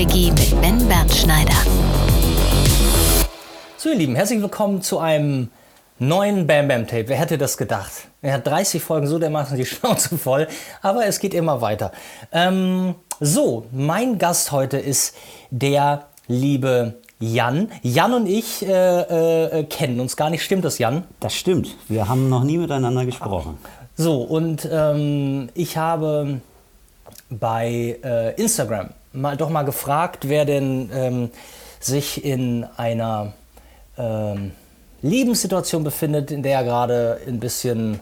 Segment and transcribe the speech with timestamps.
[0.00, 1.52] Quickie mit Ben Bernschneider.
[3.76, 5.50] So, ihr Lieben, herzlich willkommen zu einem
[5.98, 7.08] neuen Bam Bam Tape.
[7.08, 8.08] Wer hätte das gedacht?
[8.22, 10.48] Er hat 30 Folgen so dermaßen die Schnauze voll,
[10.80, 11.92] aber es geht immer weiter.
[12.32, 15.14] Ähm, so, mein Gast heute ist
[15.50, 17.70] der liebe Jan.
[17.82, 18.70] Jan und ich äh,
[19.58, 20.42] äh, kennen uns gar nicht.
[20.42, 21.04] Stimmt das, Jan?
[21.20, 21.76] Das stimmt.
[21.88, 23.58] Wir haben noch nie miteinander gesprochen.
[23.96, 26.40] So, und ähm, ich habe
[27.28, 31.30] bei äh, Instagram mal, doch mal gefragt, wer denn ähm,
[31.80, 33.32] sich in einer
[33.98, 34.52] ähm,
[35.02, 38.00] Lebenssituation befindet, in der er gerade ein bisschen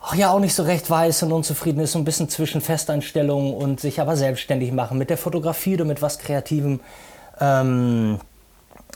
[0.00, 3.80] ach ja auch nicht so recht weiß und unzufrieden ist, ein bisschen zwischen Festeinstellungen und
[3.80, 6.80] sich aber selbstständig machen mit der Fotografie oder mit was Kreativem.
[7.40, 8.18] Ähm,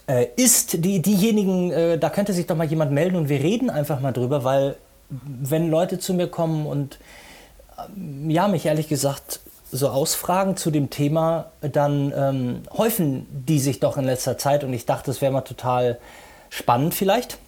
[0.06, 3.70] äh, ist die, diejenigen, äh, da könnte sich doch mal jemand melden und wir reden
[3.70, 4.76] einfach mal drüber, weil
[5.10, 6.98] wenn Leute zu mir kommen und
[7.76, 9.40] äh, ja, mich ehrlich gesagt
[9.72, 14.72] so ausfragen zu dem Thema, dann ähm, häufen die sich doch in letzter Zeit und
[14.72, 15.98] ich dachte, es wäre mal total
[16.50, 17.38] spannend vielleicht,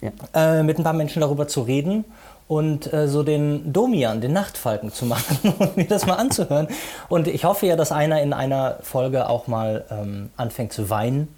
[0.00, 0.10] ja.
[0.34, 2.06] äh, mit ein paar Menschen darüber zu reden
[2.48, 6.68] und äh, so den Domian, den Nachtfalken zu machen und mir das mal anzuhören.
[7.08, 11.28] Und ich hoffe ja, dass einer in einer Folge auch mal ähm, anfängt zu weinen.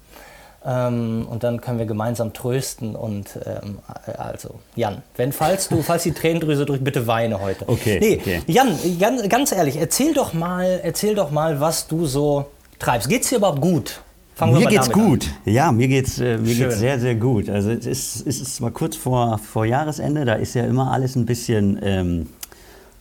[0.69, 3.79] Ähm, und dann können wir gemeinsam trösten und ähm,
[4.17, 7.69] also Jan, wenn falls du, falls die Tränendrüse drückt, bitte weine heute.
[7.69, 7.99] Okay.
[8.01, 8.41] Nee, okay.
[8.47, 12.47] Jan, ganz, ganz ehrlich, erzähl doch mal, erzähl doch mal, was du so
[12.79, 13.07] treibst.
[13.07, 14.01] Geht's dir überhaupt gut?
[14.35, 15.29] Fangen mir geht's gut.
[15.45, 15.53] An.
[15.53, 17.49] Ja, mir geht's äh, mir geht's sehr sehr gut.
[17.49, 20.25] Also es ist, es ist mal kurz vor, vor Jahresende.
[20.25, 22.27] Da ist ja immer alles ein bisschen ähm,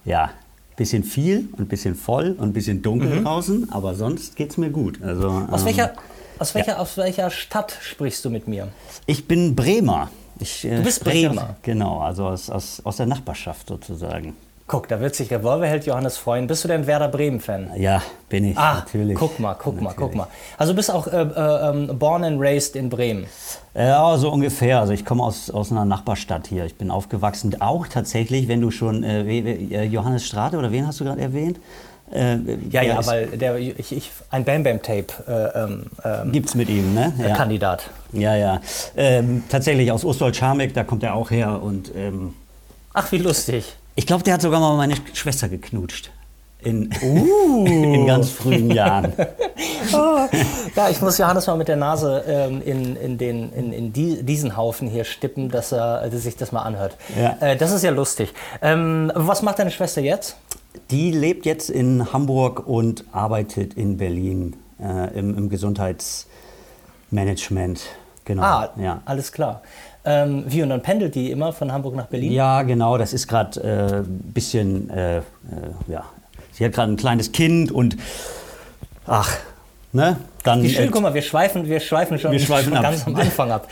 [0.05, 0.31] ja
[0.77, 3.25] bisschen viel und ein bisschen voll und ein bisschen dunkel mhm.
[3.25, 3.73] draußen.
[3.73, 5.03] Aber sonst geht's mir gut.
[5.03, 5.93] Also aus ähm, welcher
[6.39, 6.79] aus welcher, ja.
[6.79, 8.69] aus welcher Stadt sprichst du mit mir?
[9.07, 10.11] Ich bin Bremer.
[10.39, 11.43] Ich, äh, du bist Bremer?
[11.43, 14.37] Aus, genau, also aus, aus, aus der Nachbarschaft sozusagen.
[14.69, 16.49] Guck, da wird sich der Revolverheld Johannes freuen.
[16.49, 17.71] Bist du denn Werder Bremen-Fan?
[17.77, 19.17] Ja, bin ich, ah, natürlich.
[19.17, 19.97] Guck mal, guck natürlich.
[19.97, 20.27] mal, guck mal.
[20.59, 23.27] Also du bist auch äh, äh, born and raised in Bremen?
[23.75, 24.81] Ja, so ungefähr.
[24.81, 26.65] Also ich komme aus, aus einer Nachbarstadt hier.
[26.65, 30.99] Ich bin aufgewachsen, auch tatsächlich, wenn du schon äh, äh Johannes Strate oder wen hast
[30.99, 31.61] du gerade erwähnt?
[32.13, 32.37] Äh,
[32.71, 36.69] ja, ja, weil der, ich, ich, ein Bam Bam Tape äh, ähm, ähm gibt's mit
[36.69, 37.13] ihm, ne?
[37.19, 37.35] Ja.
[37.35, 37.91] Kandidat.
[38.13, 38.61] Ja, ja.
[38.97, 41.93] Ähm, tatsächlich aus Ostwald-Scharmbeck, da kommt er auch her und.
[41.97, 42.35] Ähm,
[42.93, 43.77] Ach, wie lustig.
[43.97, 46.11] Ich glaube, der hat sogar mal meine Schwester geknutscht.
[46.61, 47.67] In, uh.
[47.67, 49.13] in ganz frühen Jahren.
[49.93, 50.27] oh.
[50.75, 54.23] Ja, ich muss Johannes mal mit der Nase ähm, in, in, den, in, in die,
[54.23, 56.97] diesen Haufen hier stippen, dass er dass sich das mal anhört.
[57.17, 57.37] Ja.
[57.41, 58.33] Äh, das ist ja lustig.
[58.63, 60.37] Ähm, was macht deine Schwester jetzt?
[60.91, 67.81] Die lebt jetzt in Hamburg und arbeitet in Berlin äh, im, im Gesundheitsmanagement.
[68.25, 68.43] Genau.
[68.43, 69.03] Ah, ja.
[69.05, 69.63] alles klar.
[70.05, 72.33] Ähm, wie und dann pendelt die immer von Hamburg nach Berlin?
[72.33, 72.99] Ja, genau.
[72.99, 75.23] Das ist gerade ein äh, bisschen, äh, äh,
[75.89, 76.05] ja.
[76.53, 77.97] Sie hat gerade ein kleines Kind und
[79.07, 79.37] ach,
[79.93, 80.17] ne?
[80.43, 83.07] Dann, Wie schön, äh, guck mal, wir schweifen, wir schweifen schon, wir schweifen schon ganz
[83.07, 83.69] am Anfang ab.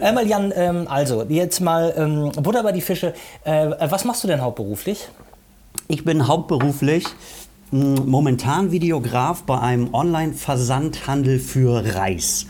[0.00, 3.14] Einmal Jan, ähm, also jetzt mal ähm, Butter bei die Fische.
[3.44, 5.08] Äh, was machst du denn hauptberuflich?
[5.88, 7.04] Ich bin hauptberuflich
[7.70, 12.46] hm, momentan Videograf bei einem Online-Versandhandel für Reis.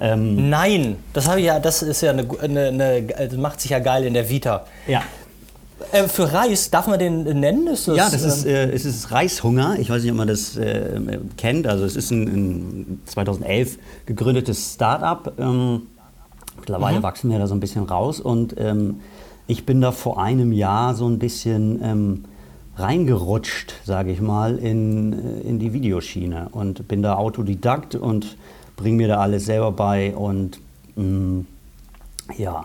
[0.00, 3.70] Ähm Nein, das habe ich ja, das ist ja eine, eine, eine, das macht sich
[3.70, 4.64] ja geil in der Vita.
[4.86, 5.02] Ja.
[5.92, 7.66] Äh, für Reis, darf man den nennen?
[7.66, 9.78] Ist das, ja, das ist, ähm, äh, es ist Reishunger.
[9.78, 11.66] Ich weiß nicht, ob man das äh, kennt.
[11.66, 15.34] Also es ist ein, ein 2011 gegründetes Start-up.
[15.38, 15.82] Ähm,
[16.58, 17.02] mittlerweile mhm.
[17.02, 18.20] wachsen wir da so ein bisschen raus.
[18.20, 19.00] Und ähm,
[19.46, 22.24] ich bin da vor einem Jahr so ein bisschen ähm,
[22.80, 28.36] reingerutscht, sage ich mal, in, in die Videoschiene und bin da Autodidakt und
[28.76, 30.58] bringe mir da alles selber bei und
[30.96, 31.46] mh, mm,
[32.38, 32.64] ja,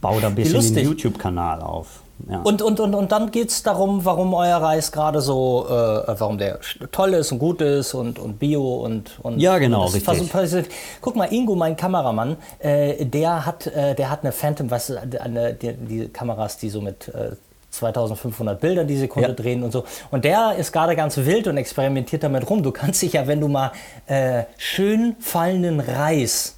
[0.00, 2.00] baue da ein bisschen den YouTube-Kanal auf.
[2.30, 2.40] Ja.
[2.40, 6.38] Und, und, und, und dann geht es darum, warum euer Reis gerade so, äh, warum
[6.38, 6.60] der
[6.90, 10.68] toll ist und gut ist und, und Bio und, und Ja, genau, richtig.
[11.02, 15.54] Guck mal, Ingo, mein Kameramann, äh, der, hat, äh, der hat eine Phantom, was eine,
[15.54, 17.32] die, die Kameras, die so mit äh,
[17.76, 19.34] 2500 Bilder die Sekunde ja.
[19.34, 19.84] drehen und so.
[20.10, 22.62] Und der ist gerade ganz wild und experimentiert damit rum.
[22.62, 23.72] Du kannst dich ja, wenn du mal
[24.06, 26.56] äh, schön fallenden Reis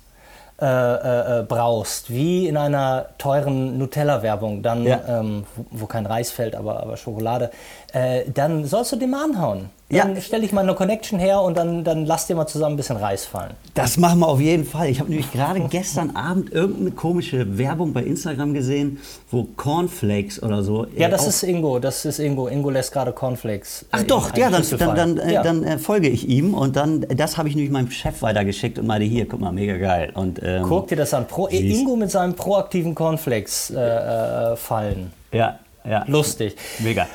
[0.60, 5.00] äh, äh, äh, brauchst, wie in einer teuren Nutella-Werbung, dann, ja.
[5.06, 7.52] ähm, wo, wo, kein Reis fällt, aber, aber Schokolade,
[7.93, 9.70] äh, dann sollst du den mal anhauen.
[9.90, 10.20] Dann ja.
[10.20, 12.99] stelle ich mal eine Connection her und dann, dann lass dir mal zusammen ein bisschen
[12.99, 13.55] Reis fallen.
[13.73, 14.90] Das machen wir auf jeden Fall.
[14.90, 18.99] Ich habe nämlich gerade gestern Abend irgendeine komische Werbung bei Instagram gesehen,
[19.31, 20.87] wo Cornflakes oder so.
[20.94, 21.79] Ja, das ist Ingo.
[21.79, 22.49] Das ist Ingo.
[22.49, 23.87] Ingo lässt gerade Cornflakes.
[23.90, 25.43] Ach doch, ja, dann, dann, dann, äh, ja.
[25.43, 28.87] dann äh, folge ich ihm und dann, das habe ich nämlich meinem Chef weitergeschickt und
[28.87, 30.12] meinte, hier, guck mal, mega geil.
[30.14, 31.26] Und, ähm, Guck dir das an.
[31.26, 35.14] Pro, Ingo mit seinem proaktiven Cornflakes äh, äh, fallen.
[35.32, 36.05] Ja, ja.
[36.06, 36.56] Lustig.
[36.81, 37.06] Mega.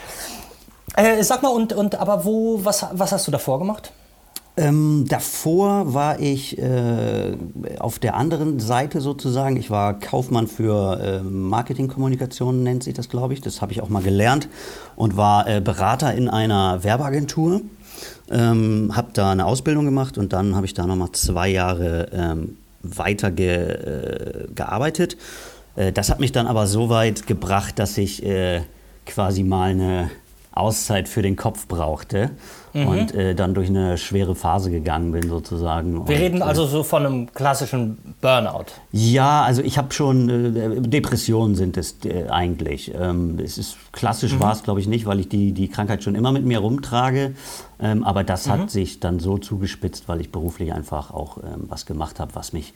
[0.95, 3.91] Äh, sag mal, und, und aber wo, was, was hast du davor gemacht?
[4.55, 7.35] Ähm, davor war ich äh,
[7.79, 9.57] auf der anderen Seite sozusagen.
[9.57, 13.41] Ich war Kaufmann für äh, Marketingkommunikation, nennt sich das, glaube ich.
[13.41, 14.47] Das habe ich auch mal gelernt
[14.95, 17.61] und war äh, Berater in einer Werbeagentur.
[18.29, 22.57] Ähm, habe da eine Ausbildung gemacht und dann habe ich da nochmal zwei Jahre ähm,
[22.83, 25.17] weiter ge, äh, gearbeitet.
[25.75, 28.61] Äh, das hat mich dann aber so weit gebracht, dass ich äh,
[29.07, 30.11] quasi mal eine
[30.55, 32.29] Auszeit für den Kopf brauchte
[32.73, 32.87] mhm.
[32.87, 35.93] und äh, dann durch eine schwere Phase gegangen bin sozusagen.
[35.93, 38.65] Wir und, reden äh, also so von einem klassischen Burnout.
[38.91, 42.93] Ja, also ich habe schon, äh, Depressionen sind es äh, eigentlich.
[42.93, 44.41] Ähm, es ist klassisch mhm.
[44.41, 47.33] war es glaube ich nicht, weil ich die, die Krankheit schon immer mit mir rumtrage.
[47.79, 48.51] Ähm, aber das mhm.
[48.51, 52.53] hat sich dann so zugespitzt, weil ich beruflich einfach auch ähm, was gemacht habe, was
[52.53, 52.73] mich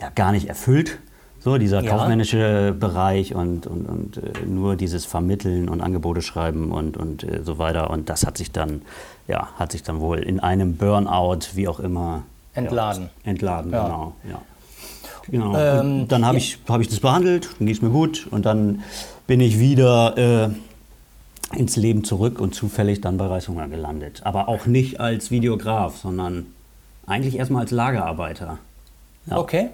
[0.00, 0.98] ja gar nicht erfüllt.
[1.40, 1.90] So, dieser ja.
[1.90, 7.42] kaufmännische Bereich und, und, und äh, nur dieses Vermitteln und Angebote schreiben und, und äh,
[7.44, 7.90] so weiter.
[7.90, 8.82] Und das hat sich dann,
[9.28, 12.24] ja, hat sich dann wohl in einem Burnout, wie auch immer,
[12.54, 13.10] entladen.
[13.24, 13.84] Ja, entladen, ja.
[13.84, 14.12] genau.
[14.28, 14.42] Ja.
[15.30, 15.58] Genau.
[15.58, 18.82] Ähm, dann habe ich, hab ich das behandelt, dann ging es mir gut und dann
[19.26, 20.48] bin ich wieder äh,
[21.56, 24.22] ins Leben zurück und zufällig dann bei Reishunger gelandet.
[24.24, 26.46] Aber auch nicht als Videograf, sondern
[27.06, 28.58] eigentlich erstmal als Lagerarbeiter.
[29.30, 29.68] Okay.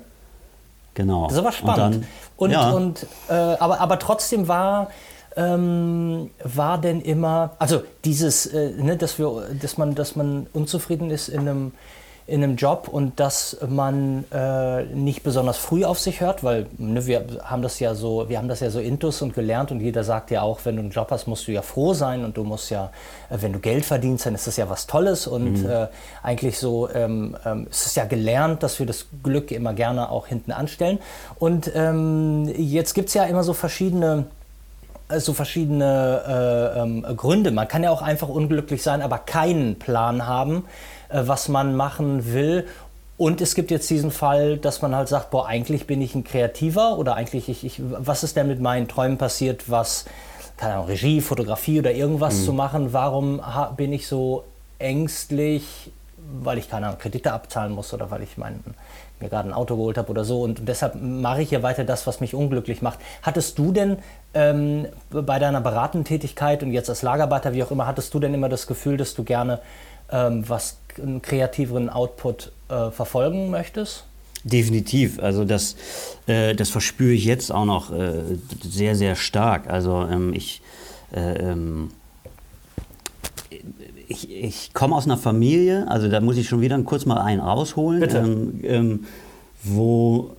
[0.94, 1.25] Genau.
[1.25, 2.06] Das ist aber spannend.
[2.37, 2.70] Und, dann, und, ja.
[2.70, 4.91] und äh, aber, aber trotzdem war,
[5.37, 11.11] ähm, war denn immer, also dieses, äh, ne, dass, wir, dass, man, dass man unzufrieden
[11.11, 11.73] ist in einem
[12.26, 17.05] in einem Job und dass man äh, nicht besonders früh auf sich hört, weil ne,
[17.05, 20.05] wir haben das ja so, wir haben das ja so intus und gelernt und jeder
[20.05, 22.44] sagt ja auch, wenn du einen Job hast, musst du ja froh sein und du
[22.44, 22.91] musst ja,
[23.29, 25.69] äh, wenn du Geld verdienst, dann ist das ja was Tolles und mhm.
[25.69, 25.87] äh,
[26.23, 30.27] eigentlich so ähm, ähm, ist es ja gelernt, dass wir das Glück immer gerne auch
[30.27, 31.00] hinten anstellen
[31.38, 34.25] und ähm, jetzt gibt es ja immer so verschiedene
[35.11, 37.50] äh, so verschiedene äh, ähm, Gründe.
[37.50, 40.65] Man kann ja auch einfach unglücklich sein, aber keinen Plan haben
[41.23, 42.67] was man machen will.
[43.17, 46.25] Und es gibt jetzt diesen Fall, dass man halt sagt, boah, eigentlich bin ich ein
[46.25, 50.05] Kreativer oder eigentlich, ich, ich, was ist denn mit meinen Träumen passiert, was,
[50.57, 52.45] keine Ahnung, Regie, Fotografie oder irgendwas mhm.
[52.45, 52.93] zu machen?
[52.93, 53.41] Warum
[53.77, 54.45] bin ich so
[54.81, 55.93] ängstlich,
[56.43, 58.65] weil ich keine Ahnung, Kredite abzahlen muss oder weil ich mein,
[59.21, 60.43] mir gerade ein Auto geholt habe oder so.
[60.43, 62.99] Und deshalb mache ich ja weiter das, was mich unglücklich macht.
[63.23, 63.99] Hattest du denn
[64.35, 68.35] ähm, bei deiner beratenden Tätigkeit und jetzt als Lagerarbeiter, wie auch immer, hattest du denn
[68.35, 69.61] immer das Gefühl, dass du gerne
[70.11, 74.05] ähm, was einen kreativeren Output äh, verfolgen möchtest?
[74.44, 75.19] Definitiv.
[75.20, 75.76] Also das,
[76.26, 79.70] äh, das verspüre ich jetzt auch noch äh, sehr, sehr stark.
[79.70, 80.61] Also ähm, ich,
[81.14, 81.91] äh, ähm,
[84.06, 87.41] ich, ich komme aus einer Familie, also da muss ich schon wieder kurz mal einen
[87.41, 89.06] rausholen, ähm, ähm,
[89.62, 90.37] wo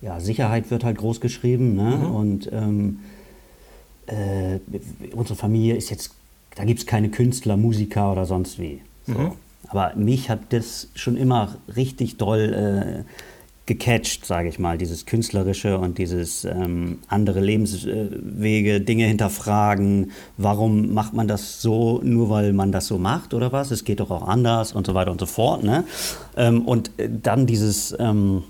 [0.00, 1.96] ja, Sicherheit wird halt groß geschrieben ne?
[1.96, 2.14] Mhm.
[2.14, 2.98] und ähm,
[4.06, 4.58] äh,
[5.14, 6.14] unsere Familie ist jetzt,
[6.54, 8.80] da gibt es keine Künstler, Musiker oder sonst wie.
[9.06, 9.12] So.
[9.12, 9.32] Mhm.
[9.68, 13.10] Aber mich hat das schon immer richtig doll äh,
[13.66, 20.10] gecatcht, sage ich mal, dieses Künstlerische und dieses ähm, andere Lebenswege, Dinge hinterfragen.
[20.36, 23.70] Warum macht man das so, nur weil man das so macht oder was?
[23.70, 25.62] Es geht doch auch anders und so weiter und so fort.
[25.62, 25.84] Ne?
[26.36, 28.42] Ähm, und äh, dann dieses ähm,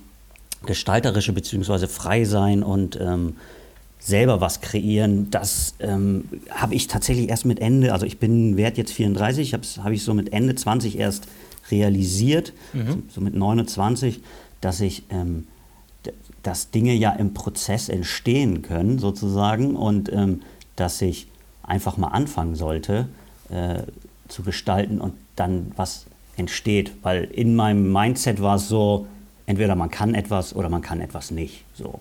[0.64, 3.36] gestalterische beziehungsweise frei sein und ähm,
[4.04, 8.76] selber was kreieren, das ähm, habe ich tatsächlich erst mit Ende, also ich bin wert
[8.76, 11.28] jetzt 34, habe hab ich so mit Ende 20 erst
[11.70, 12.86] realisiert, mhm.
[12.86, 14.20] so, so, mit 29,
[14.60, 15.46] dass ich, ähm,
[16.42, 20.42] dass Dinge ja im Prozess entstehen können sozusagen und ähm,
[20.74, 21.28] dass ich
[21.62, 23.06] einfach mal anfangen sollte
[23.50, 23.82] äh,
[24.26, 29.06] zu gestalten und dann was entsteht, weil in meinem Mindset war es so,
[29.46, 32.00] entweder man kann etwas oder man kann etwas nicht, so.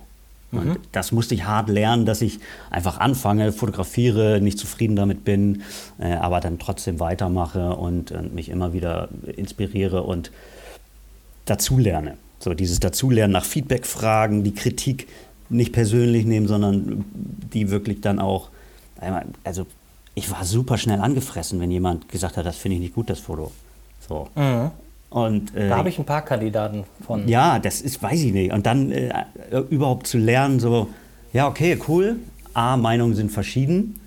[0.51, 0.77] Und mhm.
[0.91, 2.39] das musste ich hart lernen, dass ich
[2.69, 5.63] einfach anfange, fotografiere, nicht zufrieden damit bin,
[5.99, 10.31] äh, aber dann trotzdem weitermache und, und, mich immer wieder inspiriere und
[11.45, 12.17] dazulerne.
[12.39, 15.07] So dieses Dazulernen nach Feedback fragen, die Kritik
[15.49, 17.05] nicht persönlich nehmen, sondern
[17.53, 18.49] die wirklich dann auch,
[19.43, 19.65] also
[20.15, 23.19] ich war super schnell angefressen, wenn jemand gesagt hat, das finde ich nicht gut, das
[23.19, 23.51] Foto.
[24.07, 24.27] So.
[24.35, 24.71] Mhm.
[25.11, 27.27] Und, äh, da habe ich ein paar Kandidaten von.
[27.27, 28.53] Ja, das ist, weiß ich nicht.
[28.53, 29.11] Und dann äh,
[29.69, 30.87] überhaupt zu lernen, so,
[31.33, 32.15] ja, okay, cool.
[32.53, 33.99] A, Meinungen sind verschieden.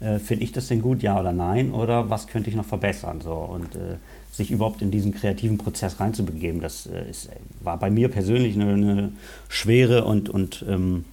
[0.00, 1.72] Äh, Finde ich das denn gut, ja oder nein?
[1.72, 3.20] Oder was könnte ich noch verbessern?
[3.20, 3.98] So, und äh,
[4.32, 8.72] sich überhaupt in diesen kreativen Prozess reinzubegeben, das äh, ist, war bei mir persönlich eine,
[8.72, 9.12] eine
[9.48, 11.04] schwere und, und ähm,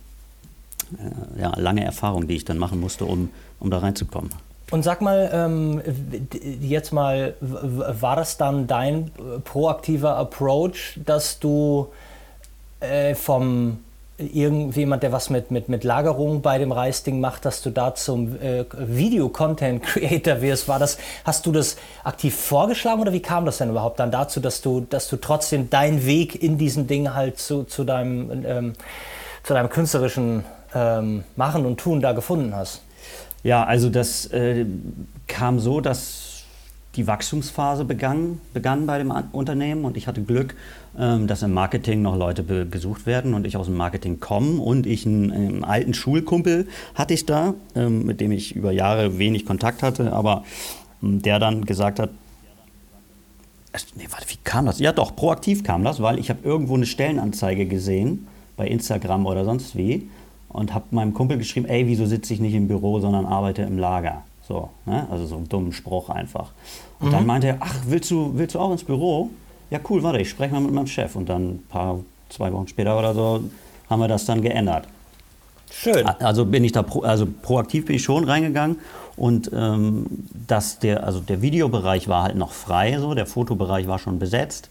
[0.98, 4.32] äh, ja, lange Erfahrung, die ich dann machen musste, um, um da reinzukommen.
[4.72, 5.82] Und sag mal, ähm,
[6.60, 9.12] jetzt mal, war das dann dein
[9.44, 11.90] proaktiver Approach, dass du
[12.80, 13.78] äh, vom
[14.18, 18.42] irgendjemand, der was mit, mit, mit Lagerung bei dem Reisding macht, dass du da zum
[18.42, 20.68] äh, Video-Content-Creator wirst.
[20.70, 24.40] War das, hast du das aktiv vorgeschlagen oder wie kam das denn überhaupt dann dazu,
[24.40, 28.74] dass du, dass du trotzdem deinen Weg in diesem Ding halt zu, zu, deinem, ähm,
[29.44, 32.85] zu deinem künstlerischen ähm, Machen und Tun da gefunden hast?
[33.46, 34.66] Ja, also das äh,
[35.28, 36.46] kam so, dass
[36.96, 40.56] die Wachstumsphase begann, begann bei dem Unternehmen und ich hatte Glück,
[40.98, 44.88] ähm, dass im Marketing noch Leute gesucht werden und ich aus dem Marketing komme und
[44.88, 49.46] ich einen, einen alten Schulkumpel hatte ich da, ähm, mit dem ich über Jahre wenig
[49.46, 50.44] Kontakt hatte, aber
[51.04, 52.10] ähm, der dann gesagt hat,
[53.96, 54.80] nee, warte, wie kam das?
[54.80, 58.26] Ja doch, proaktiv kam das, weil ich habe irgendwo eine Stellenanzeige gesehen
[58.58, 60.10] bei Instagram oder sonst wie
[60.56, 63.78] und habe meinem Kumpel geschrieben, ey, wieso sitze ich nicht im Büro, sondern arbeite im
[63.78, 64.24] Lager?
[64.48, 65.08] So, ne?
[65.12, 66.52] also so einen dummen Spruch einfach.
[67.00, 67.12] Und mhm.
[67.12, 69.30] dann meinte er, ach, willst du, willst du auch ins Büro?
[69.70, 71.16] Ja, cool, warte, ich spreche mal mit meinem Chef.
[71.16, 73.44] Und dann ein paar, zwei Wochen später oder so,
[73.90, 74.88] haben wir das dann geändert.
[75.72, 76.06] Schön.
[76.06, 78.78] Also bin ich da, pro, also proaktiv bin ich schon reingegangen
[79.18, 80.06] und ähm,
[80.48, 84.70] dass der, also der Videobereich war halt noch frei, so der Fotobereich war schon besetzt.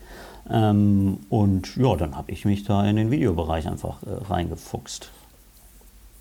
[0.49, 5.11] Ähm, und ja, dann habe ich mich da in den Videobereich einfach äh, reingefuchst.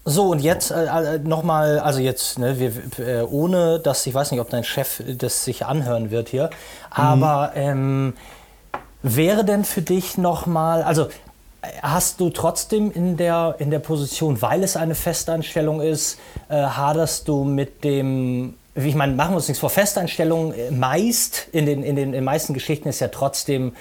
[0.05, 2.74] So, und jetzt äh, äh nochmal, also jetzt, ne, wir,
[3.05, 6.50] äh, ohne dass, ich weiß nicht, ob dein Chef das sich anhören wird hier,
[6.89, 7.62] aber mhm.
[7.62, 8.13] ähm,
[9.01, 11.07] wäre denn für dich nochmal, also
[11.81, 16.19] hast du trotzdem in der, in der Position, weil es eine Festanstellung ist,
[16.50, 21.48] äh, haderst du mit dem, ich meine, machen wir uns nichts vor, Festanstellung äh, meist,
[21.51, 23.74] in den, in den, in den meisten Geschichten ist ja trotzdem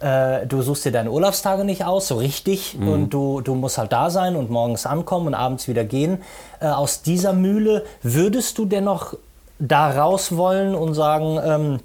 [0.00, 2.88] äh, du suchst dir deine Urlaubstage nicht aus, so richtig, mhm.
[2.88, 6.22] und du, du musst halt da sein und morgens ankommen und abends wieder gehen.
[6.60, 9.14] Äh, aus dieser Mühle würdest du dennoch
[9.58, 11.80] da raus wollen und sagen, ähm,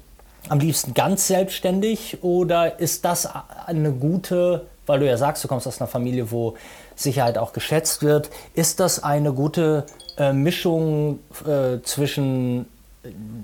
[0.48, 3.28] am liebsten ganz selbstständig oder ist das
[3.66, 6.54] eine gute, weil du ja sagst, du kommst aus einer Familie, wo
[6.94, 9.86] Sicherheit auch geschätzt wird, ist das eine gute
[10.18, 12.66] äh, Mischung äh, zwischen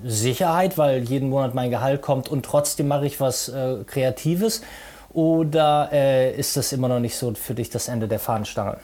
[0.03, 4.61] Sicherheit, weil jeden Monat mein Gehalt kommt und trotzdem mache ich was äh, Kreatives?
[5.13, 8.77] Oder äh, ist das immer noch nicht so für dich das Ende der Fahnenstange?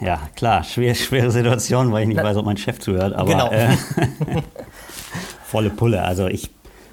[0.00, 3.14] Ja, klar, schwer, schwere Situation, weil ich nicht Na, weiß, ob mein Chef zuhört.
[3.14, 3.50] Aber genau.
[3.50, 3.68] äh,
[5.44, 6.02] volle Pulle.
[6.02, 6.50] Also ich,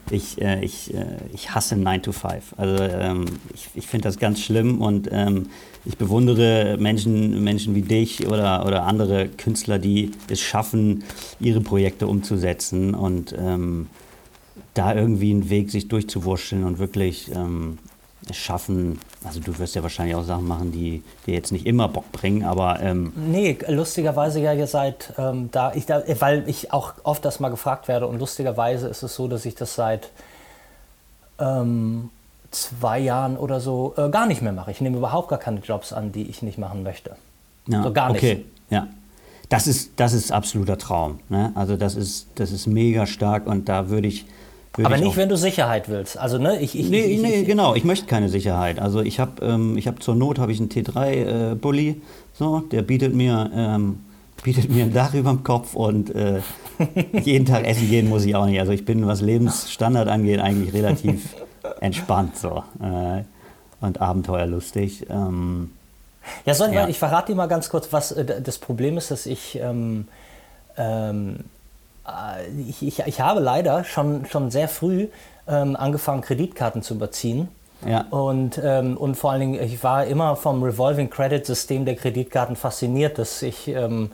[0.09, 2.53] ich, äh, ich, äh, ich hasse 9 to 5.
[2.57, 5.49] Also ähm, ich, ich finde das ganz schlimm und ähm,
[5.85, 11.03] ich bewundere Menschen, Menschen wie dich oder, oder andere Künstler, die es schaffen,
[11.39, 13.87] ihre Projekte umzusetzen und ähm,
[14.73, 17.79] da irgendwie einen Weg sich durchzuwurschteln und wirklich ähm,
[18.29, 18.99] es schaffen.
[19.23, 22.43] Also du wirst ja wahrscheinlich auch Sachen machen, die dir jetzt nicht immer Bock bringen,
[22.43, 27.39] aber ähm nee, lustigerweise ja seit ähm, da ich da, weil ich auch oft das
[27.39, 30.09] mal gefragt werde und lustigerweise ist es so, dass ich das seit
[31.39, 32.09] ähm,
[32.53, 34.71] zwei Jahren oder so äh, gar nicht mehr mache.
[34.71, 37.15] Ich nehme überhaupt gar keine Jobs an, die ich nicht machen möchte.
[37.67, 38.23] Ja, so gar nicht.
[38.23, 38.87] Okay, ja.
[39.49, 41.19] Das ist, das ist absoluter Traum.
[41.29, 41.51] Ne?
[41.55, 44.25] Also das ist, das ist mega stark und da würde ich.
[44.75, 46.17] Würd Aber ich nicht, wenn du Sicherheit willst.
[46.17, 47.75] Also ne, ich, ich, nee, ich, nee, ich, genau.
[47.75, 48.79] Ich möchte keine Sicherheit.
[48.79, 52.01] Also ich habe, ähm, ich zur Not habe ich einen T3 äh, Bulli.
[52.33, 53.99] So, der bietet mir, ähm,
[54.43, 56.39] bietet mir ein Dach über dem Kopf und äh,
[57.21, 58.59] jeden Tag essen gehen muss ich auch nicht.
[58.59, 61.35] Also ich bin, was Lebensstandard angeht, eigentlich relativ
[61.79, 63.23] entspannt so äh,
[63.81, 65.07] und abenteuerlustig.
[65.09, 65.71] Ähm,
[66.45, 66.87] ja, soll, ja.
[66.87, 70.07] ich verrate dir mal ganz kurz, was äh, das Problem ist, dass ich, ähm,
[70.77, 71.39] ähm,
[72.07, 75.07] äh, ich, ich, ich, habe leider schon, schon sehr früh
[75.47, 77.49] ähm, angefangen, Kreditkarten zu überziehen.
[77.85, 78.05] Ja.
[78.09, 82.55] Und, ähm, und vor allen Dingen, ich war immer vom Revolving Credit System der Kreditkarten
[82.55, 84.11] fasziniert, dass ich ähm,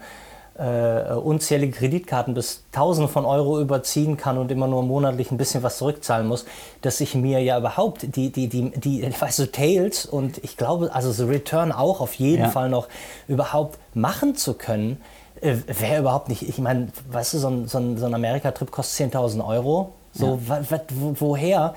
[0.60, 5.63] äh, unzählige Kreditkarten bis Tausende von Euro überziehen kann und immer nur monatlich ein bisschen
[5.63, 6.46] was zurückzahlen muss,
[6.82, 10.58] dass ich mir ja überhaupt die, die, die, die ich weiß so Tails und ich
[10.58, 12.50] glaube, also so Return auch auf jeden ja.
[12.50, 12.89] Fall noch
[13.30, 15.01] überhaupt machen zu können,
[15.39, 18.70] äh, wäre überhaupt nicht, ich meine, weißt du, so ein, so ein, so ein Amerika-Trip
[18.70, 20.62] kostet 10.000 Euro, so ja.
[20.89, 21.74] wo, woher?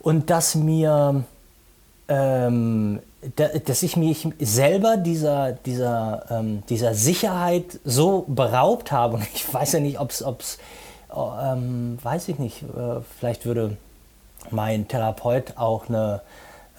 [0.00, 1.24] Und dass mir
[2.08, 3.00] ähm,
[3.36, 9.16] dass ich mich selber dieser, dieser, ähm, dieser Sicherheit so beraubt habe.
[9.16, 10.58] Und ich weiß ja nicht, ob es,
[11.14, 13.76] oh, ähm, weiß ich nicht, äh, vielleicht würde
[14.50, 16.20] mein Therapeut auch eine,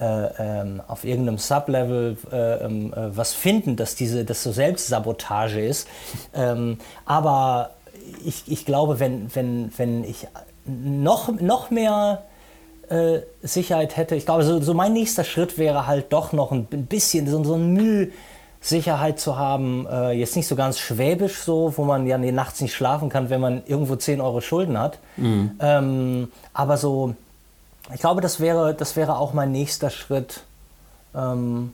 [0.00, 5.64] äh, ähm, auf irgendeinem Sublevel äh, ähm, äh, was finden, dass diese, das so Selbstsabotage
[5.64, 5.88] ist.
[6.34, 7.70] Ähm, aber
[8.24, 10.26] ich, ich glaube, wenn, wenn, wenn ich
[10.66, 12.22] noch, noch mehr
[12.90, 14.14] äh, Sicherheit hätte.
[14.14, 17.54] Ich glaube, so, so, mein nächster Schritt wäre halt doch noch ein, bisschen so, so
[17.54, 18.08] ein Mühe.
[18.60, 22.74] Sicherheit zu haben, äh, jetzt nicht so ganz schwäbisch so, wo man ja nachts nicht
[22.74, 25.00] schlafen kann, wenn man irgendwo 10 Euro Schulden hat.
[25.18, 25.50] Mhm.
[25.60, 27.14] Ähm, aber so,
[27.92, 30.44] ich glaube, das wäre, das wäre auch mein nächster Schritt,
[31.14, 31.72] ähm,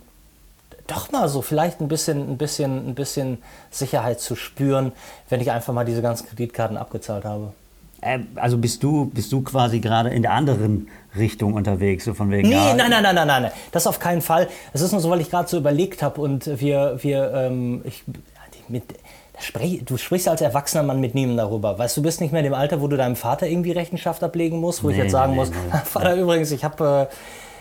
[0.88, 3.38] doch mal so vielleicht ein bisschen, ein bisschen, ein bisschen
[3.70, 4.90] Sicherheit zu spüren,
[5.28, 7.52] wenn ich einfach mal diese ganzen Kreditkarten abgezahlt habe.
[8.00, 12.30] Äh, also bist du, bist du quasi gerade in der anderen Richtung unterwegs, so von
[12.30, 12.48] wegen.
[12.48, 14.48] Nee, ja, nein, nein, nein, nein, nein, das auf keinen Fall.
[14.72, 18.04] Es ist nur so, weil ich gerade so überlegt habe und wir, wir, ähm, ich,
[18.68, 18.84] mit,
[19.84, 21.78] du sprichst als erwachsener Mann mit niemandem darüber.
[21.78, 24.60] Weißt du, bist nicht mehr in dem Alter, wo du deinem Vater irgendwie Rechenschaft ablegen
[24.60, 27.08] musst, wo nee, ich jetzt sagen nee, muss, nee, Vater, übrigens, ich habe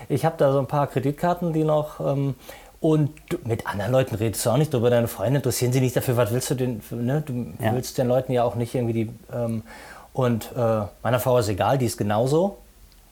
[0.09, 1.99] äh, hab da so ein paar Kreditkarten, die noch.
[1.99, 2.35] Ähm,
[2.81, 4.89] und du, mit anderen Leuten redest du auch nicht darüber.
[4.89, 6.81] Deine Freunde interessieren sich nicht dafür, was willst du denn?
[6.91, 7.23] Ne?
[7.25, 7.73] Du ja.
[7.73, 9.09] willst den Leuten ja auch nicht irgendwie die.
[9.33, 9.63] Ähm,
[10.13, 12.57] und äh, meiner Frau ist egal, die ist genauso.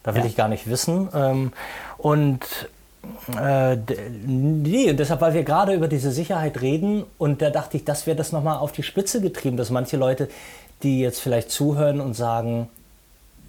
[0.02, 0.28] Da will ja.
[0.28, 1.08] ich gar nicht wissen.
[1.14, 1.52] Ähm,
[1.98, 2.40] und
[3.40, 3.76] äh,
[4.26, 8.06] nee, und deshalb, weil wir gerade über diese Sicherheit reden und da dachte ich, das
[8.06, 10.28] wäre das nochmal auf die Spitze getrieben, dass manche Leute,
[10.82, 12.68] die jetzt vielleicht zuhören und sagen,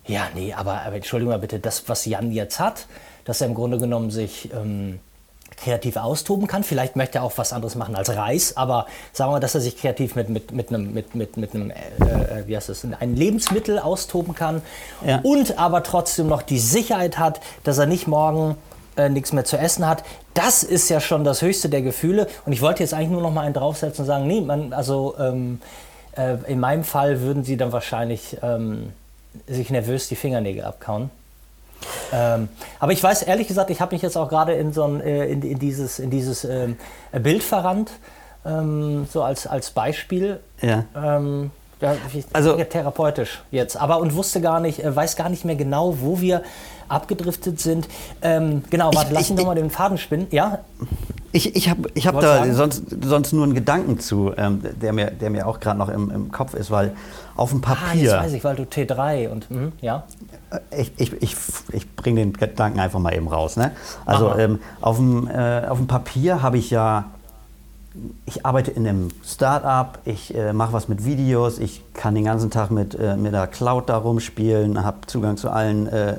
[0.05, 2.87] ja, nee, aber, aber Entschuldigung mal bitte, das, was Jan jetzt hat,
[3.25, 4.99] dass er im Grunde genommen sich ähm,
[5.61, 6.63] kreativ austoben kann.
[6.63, 9.77] Vielleicht möchte er auch was anderes machen als Reis, aber sagen wir, dass er sich
[9.77, 13.15] kreativ mit, mit, mit einem, mit, mit, mit einem äh, äh wie heißt das, ein
[13.15, 14.61] Lebensmittel austoben kann
[15.05, 15.19] ja.
[15.23, 18.55] und aber trotzdem noch die Sicherheit hat, dass er nicht morgen
[18.99, 20.03] äh, nichts mehr zu essen hat.
[20.33, 22.27] Das ist ja schon das höchste der Gefühle.
[22.45, 25.15] Und ich wollte jetzt eigentlich nur noch mal einen draufsetzen und sagen, nee, man, also
[25.19, 25.61] ähm,
[26.17, 28.91] äh, in meinem Fall würden sie dann wahrscheinlich ähm,
[29.47, 31.09] sich nervös die Fingernägel abkauen.
[32.11, 35.01] Ähm, aber ich weiß ehrlich gesagt, ich habe mich jetzt auch gerade in, so ein,
[35.01, 36.77] äh, in, in, dieses, in dieses ähm,
[37.11, 37.91] Bild verrannt,
[38.45, 40.39] ähm, so als, als Beispiel.
[40.61, 40.85] Ja.
[40.95, 41.95] Ähm, ja,
[42.33, 46.19] also therapeutisch jetzt, aber und wusste gar nicht, äh, weiß gar nicht mehr genau, wo
[46.19, 46.43] wir
[46.89, 47.87] abgedriftet sind.
[48.21, 50.27] Ähm, genau, warte, lass uns doch mal den Faden spinnen.
[50.31, 50.59] Ja?
[51.31, 55.11] Ich, ich habe ich hab da sonst, sonst nur einen Gedanken zu, ähm, der, mir,
[55.11, 56.95] der mir auch gerade noch im, im Kopf ist, weil
[57.35, 57.85] auf dem Papier.
[57.87, 60.03] Ah, jetzt weiß ich, weil du T3 und mh, ja.
[60.49, 61.35] Äh, ich, ich, ich,
[61.71, 63.57] ich bringe den Gedanken einfach mal eben raus.
[63.57, 63.71] Ne?
[64.05, 67.05] Also ähm, auf, dem, äh, auf dem Papier habe ich ja
[68.25, 72.51] ich arbeite in einem Start-up, ich äh, mache was mit Videos, ich kann den ganzen
[72.51, 76.15] Tag mit, äh, mit der Cloud da rumspielen, habe Zugang zu allen äh,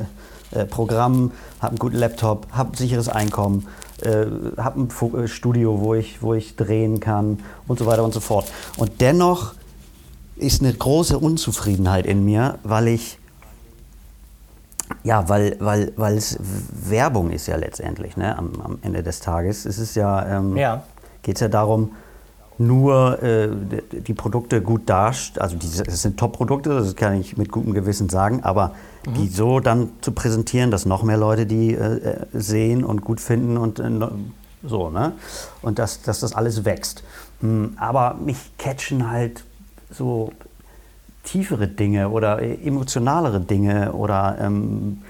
[0.51, 3.67] äh, Programm, habe einen guten Laptop, habe ein sicheres Einkommen,
[4.03, 8.15] äh, habe ein äh, Studio, wo ich, wo ich drehen kann und so weiter und
[8.15, 8.51] so fort.
[8.77, 9.55] Und dennoch
[10.37, 13.19] ist eine große Unzufriedenheit in mir, weil ich
[15.05, 16.39] ja, weil, weil, weil es
[16.89, 19.65] Werbung ist ja letztendlich, ne, am, am Ende des Tages.
[19.65, 20.83] Es ist ja, ähm, ja.
[21.23, 21.93] geht es ja darum,
[22.59, 23.49] nur äh,
[23.93, 28.11] die Produkte gut darstellen, also die, das sind Top-Produkte, das kann ich mit gutem Gewissen
[28.11, 28.73] sagen, aber
[29.07, 29.15] mhm.
[29.15, 33.21] die so dann zu präsentieren, dass noch mehr Leute die äh, äh sehen und gut
[33.21, 33.91] finden und äh,
[34.63, 35.13] so, ne?
[35.63, 37.03] Und dass, dass das alles wächst.
[37.41, 39.45] Hm, aber mich catchen halt
[39.91, 40.33] so
[41.25, 45.03] tiefere Dinge oder äh, emotionalere Dinge oder ähm,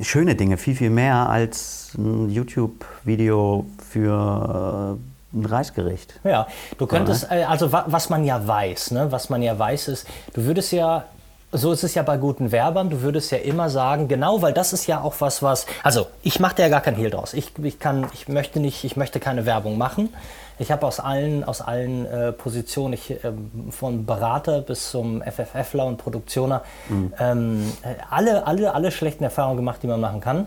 [0.00, 4.98] schöne Dinge viel, viel mehr als ein YouTube-Video für
[5.32, 6.18] äh, ein Reisgericht.
[6.24, 6.46] Ja,
[6.78, 10.44] du könntest, äh, also was man ja weiß, ne, was man ja weiß ist, du
[10.44, 11.04] würdest ja
[11.52, 12.90] so ist es ja bei guten Werbern.
[12.90, 15.66] Du würdest ja immer sagen, genau, weil das ist ja auch was, was.
[15.82, 17.34] Also ich mache da ja gar kein Hehl draus.
[17.34, 20.12] Ich, ich kann, ich möchte nicht, ich möchte keine Werbung machen.
[20.58, 23.32] Ich habe aus allen, aus allen äh, Positionen, ich, äh,
[23.70, 27.12] von Berater bis zum FFFler und Produktioner, mhm.
[27.18, 27.72] ähm,
[28.10, 30.46] alle, alle, alle schlechten Erfahrungen gemacht, die man machen kann.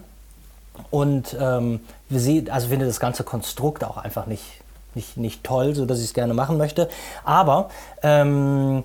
[0.89, 4.43] Und ähm, wir also finde das ganze Konstrukt auch einfach nicht,
[4.95, 6.89] nicht, nicht toll, so dass ich es gerne machen möchte.
[7.23, 7.69] Aber
[8.01, 8.83] ähm,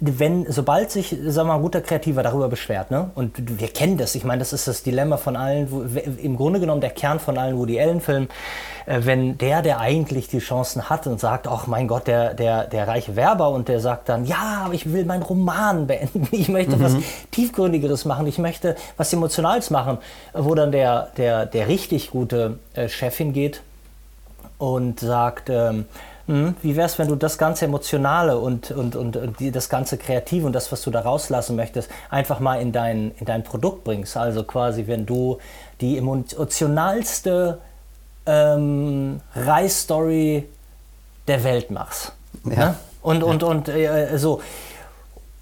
[0.00, 3.10] wenn, sobald sich, sagen wir mal, ein guter Kreativer darüber beschwert, ne?
[3.14, 6.58] und wir kennen das, ich meine, das ist das Dilemma von allen, wo, im Grunde
[6.58, 8.28] genommen der Kern von allen Woody Allen-Filmen,
[8.86, 12.64] äh, wenn der, der eigentlich die Chancen hat und sagt, ach mein Gott, der, der,
[12.64, 16.48] der reiche Werber und der sagt dann, ja, aber ich will meinen Roman beenden, ich
[16.48, 16.82] möchte mhm.
[16.82, 16.96] was
[17.30, 19.98] Tiefgründigeres machen, ich möchte was Emotionales machen,
[20.32, 23.60] wo dann der, der, der richtig gute äh, Chef hingeht
[24.56, 25.84] und sagt, ähm,
[26.28, 29.70] hm, wie wäre es, wenn du das ganze Emotionale und, und, und, und die, das
[29.70, 33.42] ganze Kreative und das, was du da rauslassen möchtest, einfach mal in dein, in dein
[33.42, 34.14] Produkt bringst?
[34.14, 35.38] Also quasi, wenn du
[35.80, 37.58] die emotionalste
[38.26, 40.46] ähm, Reisstory
[41.28, 42.12] der Welt machst.
[42.44, 42.56] Ja.
[42.56, 42.74] Ne?
[43.00, 43.48] Und, und, ja.
[43.48, 44.42] und äh, so.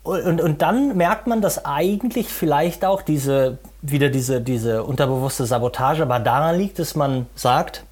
[0.05, 6.03] Und, und dann merkt man, dass eigentlich vielleicht auch diese, wieder diese, diese unterbewusste Sabotage
[6.03, 7.83] aber daran liegt, dass man sagt,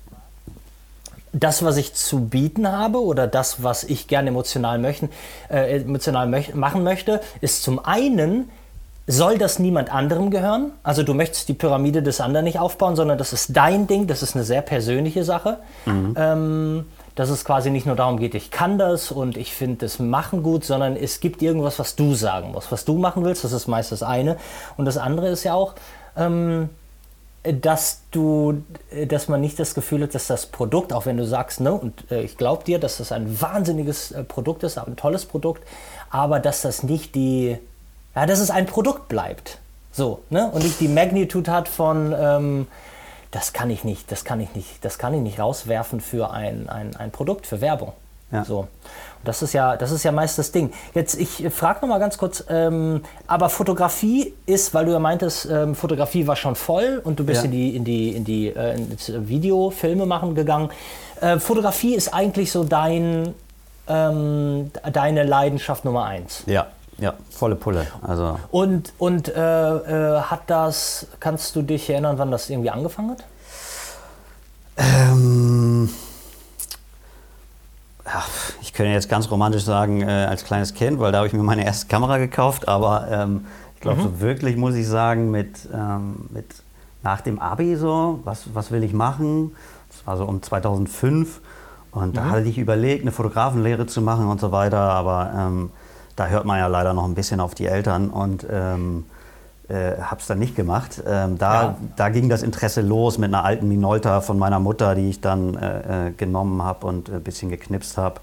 [1.35, 5.11] das, was ich zu bieten habe oder das, was ich gerne emotional, möchten,
[5.51, 8.51] äh, emotional möch machen möchte, ist zum einen,
[9.07, 10.71] soll das niemand anderem gehören?
[10.83, 14.23] Also du möchtest die Pyramide des anderen nicht aufbauen, sondern das ist dein Ding, das
[14.23, 15.59] ist eine sehr persönliche Sache.
[15.85, 16.15] Mhm.
[16.17, 20.01] Ähm, dass es quasi nicht nur darum geht, ich kann das und ich finde das
[20.01, 22.73] Machen gut, sondern es gibt irgendwas, was du sagen musst.
[22.73, 24.37] Was du machen willst, das ist meist das eine.
[24.77, 25.75] Und das andere ist ja auch,
[26.17, 26.71] ähm,
[27.45, 28.65] dass du,
[29.09, 32.11] dass man nicht das Gefühl hat, dass das Produkt, auch wenn du sagst, ne, und
[32.11, 35.63] äh, ich glaube dir, dass das ein wahnsinniges äh, Produkt ist, ein tolles Produkt,
[36.11, 37.59] aber dass das nicht die,
[38.15, 39.59] ja, dass es ein Produkt bleibt.
[39.93, 40.51] So, ne?
[40.53, 42.67] Und nicht die Magnitude hat von, ähm,
[43.31, 46.69] das kann ich nicht, das kann ich nicht, das kann ich nicht rauswerfen für ein,
[46.69, 47.93] ein, ein Produkt, für Werbung.
[48.35, 48.45] Ja.
[48.45, 48.59] So.
[48.59, 48.69] Und
[49.23, 50.73] das ist ja, das ist ja meist das Ding.
[50.93, 55.47] Jetzt, ich frage noch mal ganz kurz, ähm, aber Fotografie ist, weil du ja meintest,
[55.51, 57.45] ähm, Fotografie war schon voll und du bist ja.
[57.47, 60.71] in die, in die, in die äh, ins Video, Filme machen gegangen.
[61.21, 63.35] Äh, Fotografie ist eigentlich so dein,
[63.89, 66.43] ähm, deine Leidenschaft Nummer eins.
[66.47, 66.67] Ja.
[66.99, 67.89] Ja, volle Pulle.
[68.03, 68.39] Also.
[68.53, 73.25] Und, und äh, äh hat das, kannst du dich erinnern, wann das irgendwie angefangen hat?
[74.77, 75.89] Ähm,
[78.07, 78.23] ja,
[78.61, 81.43] ich könnte jetzt ganz romantisch sagen, äh, als kleines Kind, weil da habe ich mir
[81.43, 84.05] meine erste Kamera gekauft, aber ähm, ich glaube, mhm.
[84.05, 86.47] so wirklich muss ich sagen, mit, ähm, mit
[87.03, 89.53] nach dem Abi so, was, was will ich machen?
[89.91, 91.41] Das war so um 2005
[91.93, 92.13] und mhm.
[92.13, 95.71] da hatte ich überlegt, eine Fotografenlehre zu machen und so weiter, aber ähm,
[96.17, 99.05] da hört man ja leider noch ein bisschen auf die Eltern und ähm,
[99.69, 101.03] äh, habe es dann nicht gemacht.
[101.07, 101.77] Ähm, da, ja.
[101.97, 105.55] da ging das Interesse los mit einer alten Minolta von meiner Mutter, die ich dann
[105.57, 108.21] äh, äh genommen habe und ein bisschen geknipst habe.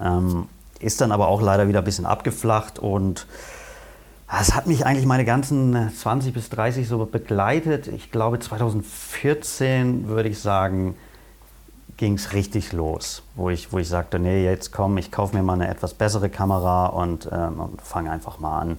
[0.00, 0.48] Ähm,
[0.80, 3.26] ist dann aber auch leider wieder ein bisschen abgeflacht und
[4.40, 7.86] es hat mich eigentlich meine ganzen 20 bis 30 so begleitet.
[7.86, 10.96] Ich glaube 2014 würde ich sagen,
[11.98, 15.42] ging es richtig los, wo ich, wo ich sagte, nee, jetzt komm, ich kaufe mir
[15.42, 18.76] mal eine etwas bessere Kamera und, ähm, und fange einfach mal an,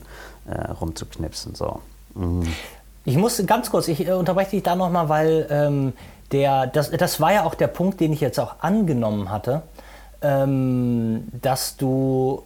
[0.48, 1.56] äh, rumzuknipsen.
[1.56, 1.82] So.
[2.16, 2.48] Mhm.
[3.06, 5.94] Ich muss ganz kurz, ich äh, unterbreche dich da nochmal, weil ähm,
[6.32, 9.64] der, das, das war ja auch der Punkt, den ich jetzt auch angenommen hatte,
[10.22, 12.44] ähm, dass du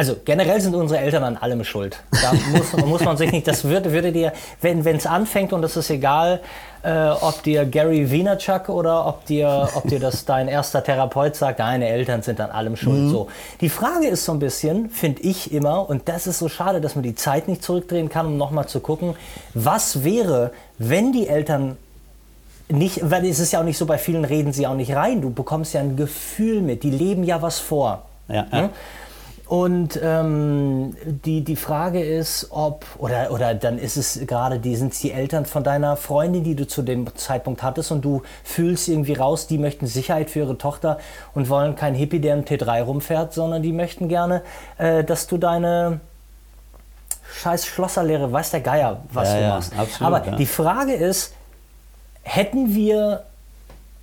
[0.00, 2.02] also generell sind unsere Eltern an allem schuld.
[2.10, 4.32] Da muss, muss man sich nicht, das würde, würde dir,
[4.62, 6.40] wenn es anfängt und es ist egal,
[6.82, 11.60] äh, ob dir Gary Vaynerchuk oder ob dir, ob dir das dein erster Therapeut sagt,
[11.60, 12.96] deine Eltern sind an allem schuld.
[12.96, 13.10] Mhm.
[13.10, 13.28] So.
[13.60, 16.94] Die Frage ist so ein bisschen, finde ich immer, und das ist so schade, dass
[16.94, 19.16] man die Zeit nicht zurückdrehen kann, um nochmal zu gucken,
[19.52, 21.76] was wäre, wenn die Eltern
[22.70, 25.20] nicht, weil es ist ja auch nicht so, bei vielen reden sie auch nicht rein,
[25.20, 28.06] du bekommst ja ein Gefühl mit, die leben ja was vor.
[28.28, 28.58] Ja, ja.
[28.60, 28.70] Hm?
[29.50, 35.02] Und ähm, die, die Frage ist, ob, oder, oder dann ist es gerade, die sind
[35.02, 39.14] die Eltern von deiner Freundin, die du zu dem Zeitpunkt hattest und du fühlst irgendwie
[39.14, 40.98] raus, die möchten Sicherheit für ihre Tochter
[41.34, 44.42] und wollen kein Hippie, der im T3 rumfährt, sondern die möchten gerne,
[44.78, 45.98] äh, dass du deine
[47.42, 49.72] scheiß Schlosserlehre, weiß der Geier, was ja, du machst.
[49.72, 50.36] Ja, absolut, Aber ja.
[50.36, 51.34] die Frage ist,
[52.22, 53.24] hätten wir,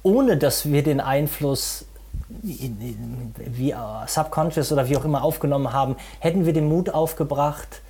[0.04, 1.86] ohne dass wir den Einfluss
[2.30, 3.76] wie äh,
[4.08, 7.82] subconscious oder wie auch immer aufgenommen haben, hätten wir den Mut aufgebracht,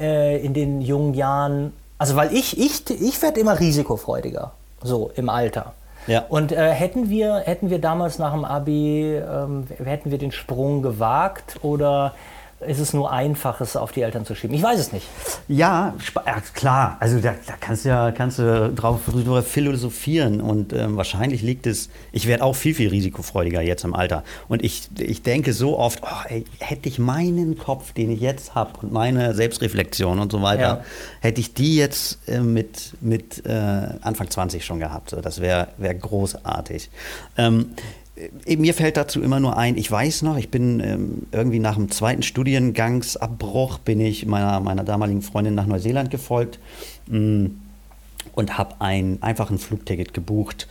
[0.00, 4.52] äh, in den jungen Jahren, also weil ich, ich, ich werde immer risikofreudiger,
[4.82, 5.74] so im Alter.
[6.06, 6.24] Ja.
[6.28, 10.82] Und äh, hätten, wir, hätten wir damals nach dem Abi, ähm, hätten wir den Sprung
[10.82, 12.14] gewagt oder
[12.66, 14.54] ist es nur einfach, es auf die Eltern zu schieben?
[14.54, 15.06] Ich weiß es nicht.
[15.48, 15.94] Ja,
[16.54, 16.96] klar.
[17.00, 19.00] Also da, da, kannst du ja kannst du drauf
[19.46, 21.88] philosophieren und ähm, wahrscheinlich liegt es.
[22.12, 26.02] Ich werde auch viel viel risikofreudiger jetzt im Alter und ich, ich denke so oft,
[26.02, 30.42] oh, ey, hätte ich meinen Kopf, den ich jetzt habe und meine Selbstreflexion und so
[30.42, 30.84] weiter, ja.
[31.20, 33.50] hätte ich die jetzt äh, mit mit äh,
[34.02, 35.16] Anfang 20 schon gehabt.
[35.22, 36.90] Das wäre wär großartig.
[37.38, 37.99] Ähm, äh,
[38.46, 41.90] mir fällt dazu immer nur ein, ich weiß noch, ich bin ähm, irgendwie nach dem
[41.90, 46.58] zweiten Studiengangsabbruch, bin ich meiner, meiner damaligen Freundin nach Neuseeland gefolgt
[47.06, 47.60] mh, mm,
[48.34, 50.68] und habe ein, einfach ein Flugticket gebucht,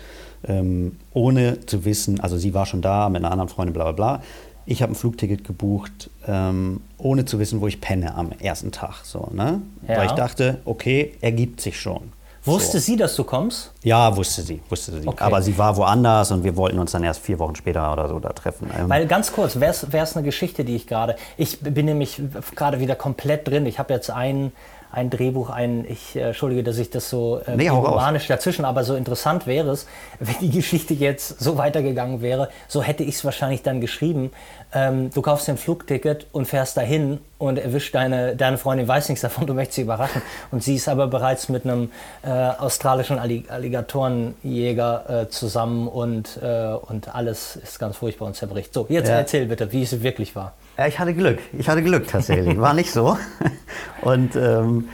[0.48, 3.92] ähm, ohne zu wissen, also sie war schon da mit einer anderen Freundin, bla bla
[3.92, 4.24] bla.
[4.66, 9.04] Ich habe ein Flugticket gebucht, ähm, ohne zu wissen, wo ich penne am ersten Tag.
[9.04, 9.62] So, ne?
[9.88, 9.98] Ja.
[9.98, 12.14] Weil ich dachte, okay, ergibt sich schon.
[12.46, 12.86] Wusste so.
[12.86, 13.72] sie, dass du kommst?
[13.84, 15.08] Ja, wusste sie, wusste sie.
[15.08, 15.24] Okay.
[15.24, 18.20] Aber sie war woanders und wir wollten uns dann erst vier Wochen später oder so
[18.20, 18.70] da treffen.
[18.78, 22.22] Ähm, Weil ganz kurz, wäre es eine Geschichte, die ich gerade, ich bin nämlich
[22.56, 23.66] gerade wieder komplett drin.
[23.66, 24.52] Ich habe jetzt einen
[24.92, 28.84] ein Drehbuch, ein, ich äh, entschuldige, dass ich das so äh, nee, romanisch dazwischen, aber
[28.84, 29.86] so interessant wäre es,
[30.20, 34.32] wenn die Geschichte jetzt so weitergegangen wäre, so hätte ich es wahrscheinlich dann geschrieben.
[34.74, 39.10] Ähm, du kaufst dir ein Flugticket und fährst dahin und erwischt deine, deine Freundin, weiß
[39.10, 40.22] nichts davon, du möchtest sie überraschen.
[40.52, 41.92] Und sie ist aber bereits mit einem
[42.24, 43.20] äh, australischen
[43.70, 48.74] Alligatorenjäger äh, zusammen und, äh, und alles ist ganz furchtbar und zerbricht.
[48.74, 49.16] So, jetzt ja.
[49.16, 50.54] erzähl bitte, wie es wirklich war.
[50.78, 51.40] Ja, ich hatte Glück.
[51.58, 52.60] Ich hatte Glück tatsächlich.
[52.60, 53.18] War nicht so.
[54.02, 54.88] Und ähm,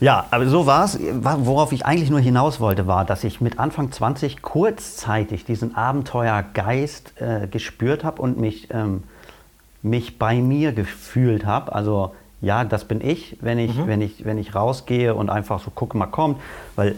[0.00, 0.98] ja, aber so war es.
[1.00, 7.14] Worauf ich eigentlich nur hinaus wollte, war, dass ich mit Anfang 20 kurzzeitig diesen Abenteuergeist
[7.20, 9.04] äh, gespürt habe und mich, ähm,
[9.80, 11.72] mich bei mir gefühlt habe.
[11.72, 13.86] Also ja, das bin ich, wenn ich, mhm.
[13.86, 16.40] wenn ich, wenn ich rausgehe und einfach so gucke, mal kommt.
[16.74, 16.96] Weil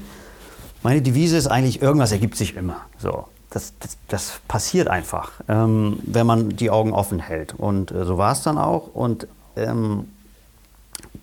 [0.84, 2.76] meine Devise ist eigentlich, irgendwas ergibt sich immer.
[2.98, 3.24] So.
[3.50, 7.54] Das, das, das passiert einfach, ähm, wenn man die Augen offen hält.
[7.54, 8.94] Und äh, so war es dann auch.
[8.94, 10.08] Und ähm,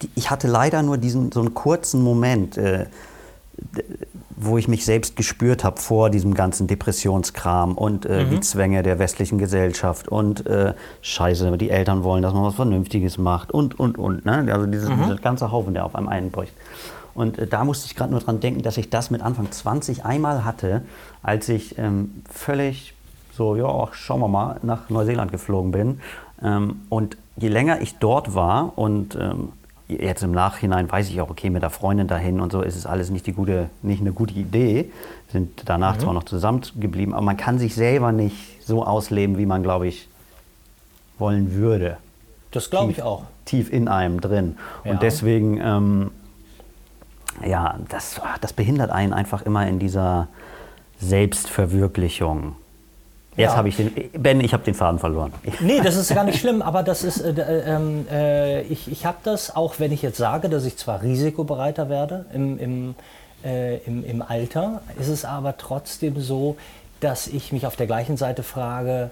[0.01, 2.57] die, ich hatte leider nur diesen so einen kurzen Moment.
[2.57, 2.87] Äh,
[4.43, 8.29] wo ich mich selbst gespürt habe vor diesem ganzen Depressionskram und äh, mhm.
[8.31, 13.19] die Zwänge der westlichen Gesellschaft und äh, Scheiße, die Eltern wollen, dass man was Vernünftiges
[13.19, 14.25] macht und, und, und.
[14.25, 14.51] Ne?
[14.51, 15.03] Also dieses, mhm.
[15.03, 16.53] dieser ganze Haufen, der auf einem einbricht.
[17.13, 20.05] Und äh, da musste ich gerade nur dran denken, dass ich das mit Anfang 20
[20.05, 20.83] einmal hatte,
[21.23, 22.93] als ich ähm, völlig
[23.33, 26.01] so, ja, schauen wir mal, nach Neuseeland geflogen bin.
[26.43, 29.49] Ähm, und je länger ich dort war und ähm,
[29.87, 32.85] jetzt im Nachhinein weiß ich auch, okay, mit der Freundin dahin und so ist es
[32.85, 34.91] alles nicht, die gute, nicht eine gute Idee.
[35.31, 35.99] Sind danach mhm.
[35.99, 40.07] zwar noch zusammengeblieben, aber man kann sich selber nicht so ausleben, wie man, glaube ich,
[41.17, 41.97] wollen würde.
[42.51, 43.23] Das glaube ich auch.
[43.45, 44.57] Tief in einem drin.
[44.83, 44.91] Ja.
[44.91, 46.11] Und deswegen, ähm,
[47.45, 50.27] ja, das, das behindert einen einfach immer in dieser
[50.99, 52.55] Selbstverwirklichung.
[53.37, 53.57] Jetzt ja.
[53.57, 55.31] habe ich den, Ben, ich habe den Faden verloren.
[55.61, 59.17] Nee, das ist gar nicht schlimm, aber das ist, äh, äh, äh, ich, ich habe
[59.23, 62.95] das, auch wenn ich jetzt sage, dass ich zwar risikobereiter werde im, im,
[63.43, 66.57] äh, im, im Alter, ist es aber trotzdem so,
[66.99, 69.11] dass ich mich auf der gleichen Seite frage,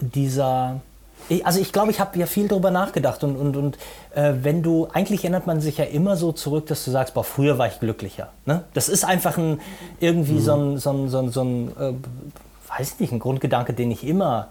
[0.00, 0.80] dieser,
[1.44, 3.78] also ich glaube, ich habe ja viel darüber nachgedacht und, und, und
[4.14, 7.24] äh, wenn du, eigentlich erinnert man sich ja immer so zurück, dass du sagst, boah,
[7.24, 8.28] früher war ich glücklicher.
[8.46, 8.64] Ne?
[8.74, 9.60] Das ist einfach ein,
[10.00, 10.40] irgendwie mhm.
[10.40, 13.90] so ein, so ein, so ein, so ein äh, weiß ich nicht, ein Grundgedanke, den
[13.90, 14.48] ich immer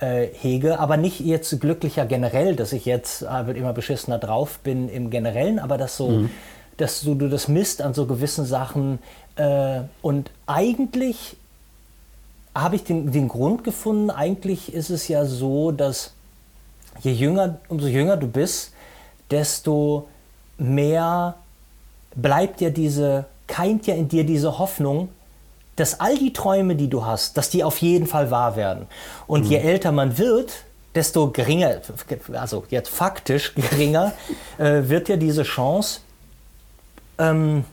[0.00, 4.88] äh, hege, aber nicht jetzt glücklicher generell, dass ich jetzt äh, immer beschissener drauf bin
[4.88, 6.30] im Generellen, aber dass so, mhm.
[6.76, 8.98] dass du, du das misst an so gewissen Sachen
[9.36, 11.36] äh, und eigentlich
[12.54, 16.14] habe ich den, den Grund gefunden, eigentlich ist es ja so, dass
[17.00, 18.72] je jünger, umso jünger du bist,
[19.30, 20.08] desto
[20.58, 21.34] mehr
[22.14, 25.08] bleibt ja diese, keimt ja in dir diese Hoffnung,
[25.76, 28.86] dass all die Träume, die du hast, dass die auf jeden Fall wahr werden.
[29.26, 29.50] Und mhm.
[29.50, 31.80] je älter man wird, desto geringer,
[32.32, 34.12] also jetzt faktisch geringer,
[34.58, 36.00] äh, wird ja diese Chance,
[37.18, 37.64] ähm,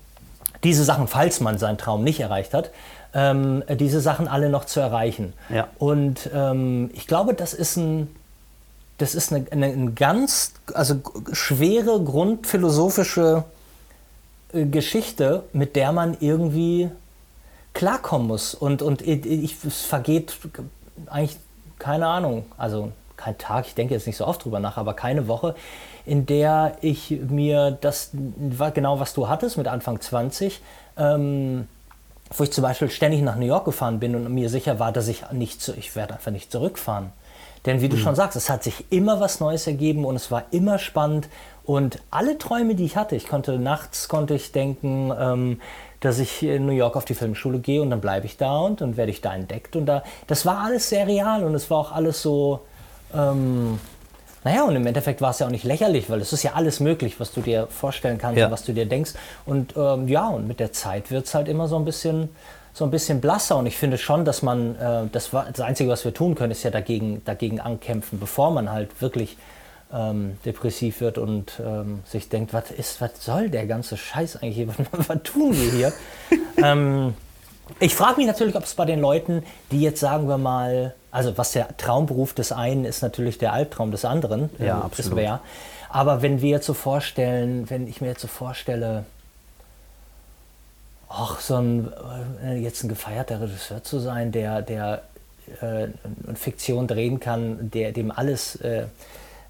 [0.63, 2.71] diese Sachen, falls man seinen Traum nicht erreicht hat,
[3.13, 5.33] ähm, diese Sachen alle noch zu erreichen.
[5.49, 5.67] Ja.
[5.77, 8.13] Und ähm, ich glaube, das ist ein,
[8.97, 10.95] das ist eine, eine, eine ganz, also
[11.31, 13.43] schwere grundphilosophische
[14.53, 16.89] äh, Geschichte, mit der man irgendwie
[17.73, 18.53] klarkommen muss.
[18.53, 20.37] Und, und ich, es vergeht
[21.07, 21.37] eigentlich
[21.79, 25.27] keine Ahnung, also kein Tag, ich denke jetzt nicht so oft drüber nach, aber keine
[25.27, 25.55] Woche,
[26.05, 28.11] in der ich mir das,
[28.73, 30.61] genau was du hattest mit Anfang 20,
[30.97, 31.67] ähm,
[32.35, 35.07] wo ich zum Beispiel ständig nach New York gefahren bin und mir sicher war, dass
[35.07, 37.11] ich nicht, ich werde einfach nicht zurückfahren.
[37.65, 38.01] Denn wie du mhm.
[38.01, 41.29] schon sagst, es hat sich immer was Neues ergeben und es war immer spannend
[41.65, 45.61] und alle Träume, die ich hatte, ich konnte nachts konnte ich denken, ähm,
[46.01, 48.81] dass ich in New York auf die Filmschule gehe und dann bleibe ich da und
[48.81, 49.77] dann werde ich da entdeckt.
[49.77, 52.59] Und da, das war alles sehr real und es war auch alles so,
[53.13, 53.79] ähm,
[54.43, 56.81] naja, und im Endeffekt war es ja auch nicht lächerlich, weil es ist ja alles
[56.81, 58.47] möglich, was du dir vorstellen kannst ja.
[58.47, 59.13] und was du dir denkst.
[59.45, 62.27] Und ähm, ja, und mit der Zeit wird es halt immer so ein bisschen
[62.73, 66.03] so ein bisschen blasser und ich finde schon, dass man, äh, das, das Einzige, was
[66.05, 69.37] wir tun können, ist ja dagegen, dagegen ankämpfen, bevor man halt wirklich
[69.93, 74.55] ähm, depressiv wird und ähm, sich denkt, was ist, was soll der ganze Scheiß eigentlich
[74.55, 74.67] hier?
[74.91, 75.93] Was, tun wir hier?
[76.57, 77.13] ähm,
[77.79, 81.37] ich frage mich natürlich, ob es bei den Leuten, die jetzt sagen wir mal, also
[81.37, 85.19] was der Traumberuf des einen ist natürlich der Albtraum des anderen, ja, äh, absolut.
[85.89, 89.05] Aber wenn wir jetzt so vorstellen, wenn ich mir jetzt so vorstelle,
[91.15, 91.91] ach, so ein,
[92.43, 95.03] äh, jetzt ein gefeierter Regisseur zu sein, der, der
[95.61, 98.85] äh, eine Fiktion drehen kann, der, dem alles äh,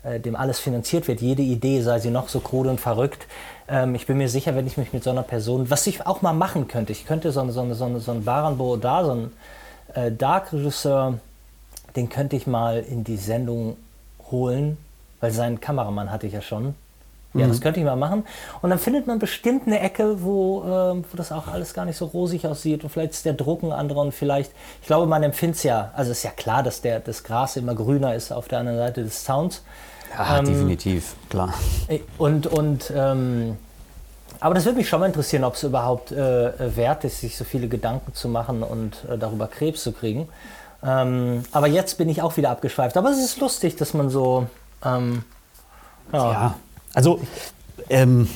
[0.03, 3.25] äh, dem alles finanziert wird, jede Idee, sei sie noch so krude und verrückt.
[3.69, 6.21] Ähm, ich bin mir sicher, wenn ich mich mit so einer Person, was ich auch
[6.21, 9.31] mal machen könnte, ich könnte so, so, so, so einen Baran da, so einen
[9.93, 11.19] äh, Dark-Regisseur,
[11.95, 13.77] den könnte ich mal in die Sendung
[14.29, 14.77] holen,
[15.21, 16.75] weil seinen Kameramann hatte ich ja schon.
[17.33, 17.49] Ja, mhm.
[17.49, 18.25] das könnte ich mal machen.
[18.61, 21.97] Und dann findet man bestimmt eine Ecke, wo, äh, wo das auch alles gar nicht
[21.97, 22.83] so rosig aussieht.
[22.83, 25.91] Und vielleicht ist der Druck ein anderer und vielleicht, ich glaube, man empfindet es ja,
[25.95, 28.77] also es ist ja klar, dass der, das Gras immer grüner ist auf der anderen
[28.77, 29.63] Seite des Sounds.
[30.15, 31.53] Ja, ähm, definitiv, klar.
[31.87, 33.57] Äh, und, und ähm,
[34.39, 37.45] aber das würde mich schon mal interessieren, ob es überhaupt äh, wert ist, sich so
[37.45, 40.27] viele Gedanken zu machen und äh, darüber Krebs zu kriegen.
[40.83, 42.97] Ähm, aber jetzt bin ich auch wieder abgeschweift.
[42.97, 44.47] Aber es ist lustig, dass man so.
[44.83, 45.23] Ähm,
[46.11, 46.31] ja.
[46.31, 46.55] ja.
[46.93, 47.19] Also,
[47.89, 48.27] ähm,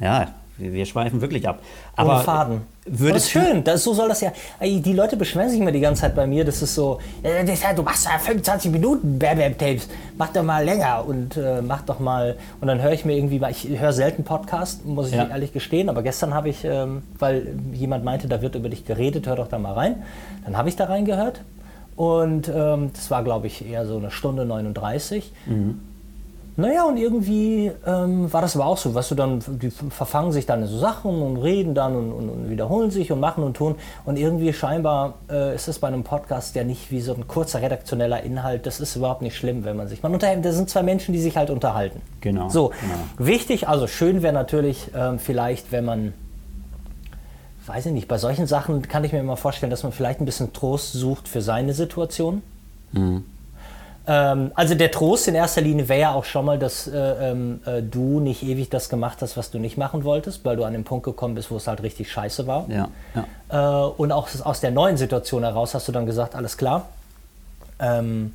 [0.00, 1.60] ja, wir, schweifen wirklich ab.
[1.96, 2.62] Ohne Aber Faden.
[2.84, 4.32] Würdest das ist schön, das, so soll das ja.
[4.60, 7.44] Die Leute beschweren sich immer die ganze Zeit bei mir, das ist so, äh,
[7.76, 12.36] du machst ja 25 Minuten Bam-Bam-Tapes, mach doch mal länger und äh, mach doch mal.
[12.60, 15.28] Und dann höre ich mir irgendwie, ich höre selten Podcast, muss ich Ja.
[15.28, 19.26] ehrlich gestehen, aber gestern habe ich, ähm, weil jemand meinte, da wird über dich geredet,
[19.26, 20.02] hör doch da mal rein.
[20.44, 21.42] Dann habe ich da reingehört
[21.94, 25.30] und ähm, das war, glaube ich, eher so eine Stunde 39.
[26.60, 30.44] Naja, und irgendwie ähm, war das aber auch so, weißt du, dann, die verfangen sich
[30.44, 33.56] dann in so Sachen und reden dann und, und, und wiederholen sich und machen und
[33.56, 33.76] tun.
[34.04, 37.62] Und irgendwie scheinbar äh, ist es bei einem Podcast ja nicht wie so ein kurzer
[37.62, 38.66] redaktioneller Inhalt.
[38.66, 40.02] Das ist überhaupt nicht schlimm, wenn man sich.
[40.02, 42.02] Man unterhält, das sind zwei Menschen, die sich halt unterhalten.
[42.22, 43.28] Genau, So, genau.
[43.28, 46.12] wichtig, also schön wäre natürlich ähm, vielleicht, wenn man.
[47.66, 50.24] Weiß ich nicht, bei solchen Sachen kann ich mir immer vorstellen, dass man vielleicht ein
[50.24, 52.42] bisschen Trost sucht für seine Situation.
[54.08, 57.60] Ähm, also der Trost in erster Linie wäre ja auch schon mal, dass äh, ähm,
[57.66, 60.72] äh, du nicht ewig das gemacht hast, was du nicht machen wolltest, weil du an
[60.72, 62.66] den Punkt gekommen bist, wo es halt richtig scheiße war.
[62.70, 63.84] Ja, ja.
[63.86, 66.86] Äh, und auch aus der neuen Situation heraus hast du dann gesagt, alles klar.
[67.78, 68.32] Ähm,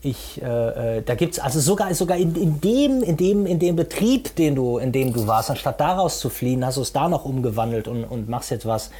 [0.00, 3.58] ich, äh, äh, da gibt es also sogar, sogar in, in, dem, in, dem, in
[3.58, 6.94] dem Betrieb, den du, in dem du warst, anstatt daraus zu fliehen, hast du es
[6.94, 8.90] da noch umgewandelt und, und machst jetzt was,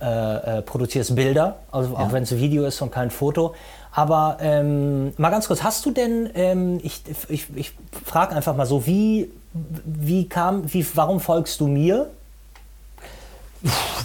[0.00, 3.54] äh, äh, produzierst Bilder, also auch wenn es Video ist und kein Foto.
[3.96, 7.72] Aber ähm, mal ganz kurz, hast du denn, ähm, ich, ich, ich
[8.04, 9.30] frage einfach mal so, wie,
[9.84, 12.10] wie kam, wie, warum folgst du mir?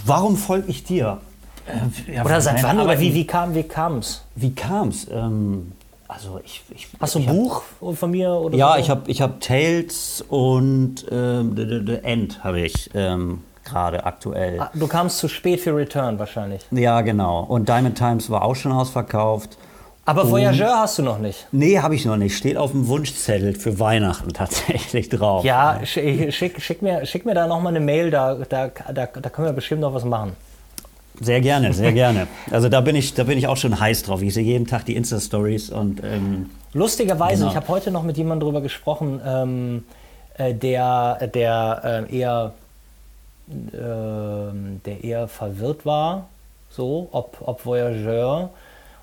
[0.06, 1.18] Warum folge ich dir?
[2.06, 2.76] Äh, ja, Oder seit wann?
[2.76, 4.22] Oder Arbeit- wie, wie kam wie kam's?
[4.34, 5.06] Wie kam's?
[5.12, 5.72] Ähm,
[6.08, 7.62] also ich, ich Hast du ein ich hab- Buch
[7.94, 8.30] von mir?
[8.32, 8.80] Oder Ja, so?
[8.80, 14.04] ich habe ich hab Tales und ähm, The, The, The End habe ich ähm, gerade
[14.06, 14.60] aktuell.
[14.60, 16.62] Ah, Du kamst zu spät für Return wahrscheinlich.
[16.70, 17.40] Ja, genau.
[17.42, 19.58] Und Diamond Times war auch schon ausverkauft.
[20.10, 21.46] Aber Voyageur hast du noch nicht.
[21.52, 22.36] Nee, habe ich noch nicht.
[22.36, 25.44] Steht auf dem Wunschzettel für Weihnachten tatsächlich drauf.
[25.44, 29.06] Ja, sch- schick, schick, mir, schick mir da noch mal eine Mail, da, da, da,
[29.06, 30.32] da können wir bestimmt noch was machen.
[31.20, 32.26] Sehr gerne, sehr gerne.
[32.50, 34.22] Also da bin ich, da bin ich auch schon heiß drauf.
[34.22, 37.50] Ich sehe jeden Tag die Insta-Stories und ähm, Lustigerweise, Genau.
[37.50, 39.84] ich habe heute noch mit jemandem darüber gesprochen, ähm,
[40.38, 42.52] äh, der, der äh, eher
[43.74, 46.28] ähm, der eher verwirrt war,
[46.70, 48.50] so, ob, ob Voyageur.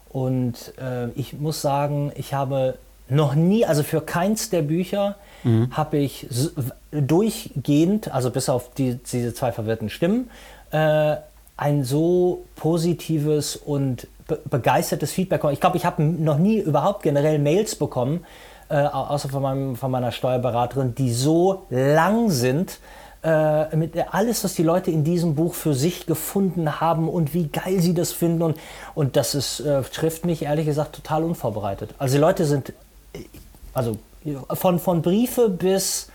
[0.10, 2.76] Und äh, ich muss sagen, ich habe
[3.10, 5.16] noch nie, also für keins der Bücher
[5.72, 6.28] habe ich
[6.92, 10.30] durchgehend, also bis auf die, diese zwei verwirrten Stimmen,
[10.72, 11.16] äh,
[11.56, 15.54] ein so positives und be begeistertes Feedback bekommen.
[15.54, 18.26] Ich glaube, ich habe noch nie überhaupt generell Mails bekommen,
[18.70, 22.80] äh, au- außer von, meinem, von meiner Steuerberaterin, die so lang sind,
[23.28, 27.48] äh, mit alles, was die Leute in diesem Buch für sich gefunden haben und wie
[27.48, 28.42] geil sie das finden.
[28.42, 28.58] Und,
[28.96, 31.94] und das ist, äh, trifft mich ehrlich gesagt total unvorbereitet.
[32.00, 32.70] Also die Leute sind,
[33.14, 33.20] äh,
[33.74, 33.98] also
[34.54, 36.10] von, von Briefe bis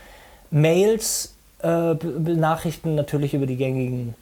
[0.51, 4.14] Mails, äh, Nachrichten natürlich über die gängigen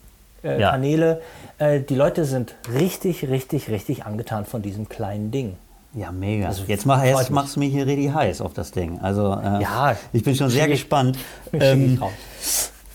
[0.43, 0.71] äh, Ja.
[0.73, 1.21] Kanäle.
[1.59, 5.57] Äh, die Leute sind richtig, richtig, richtig angetan von diesem kleinen Ding.
[5.95, 6.49] ja, mega.
[6.49, 7.31] Also, jetzt, mach, jetzt mich.
[7.31, 8.99] machst du mich hier richtig heiß auf das Ding.
[9.01, 11.19] Also äh, Ja, ich bin schon sehr gespannt,
[11.53, 12.01] ähm.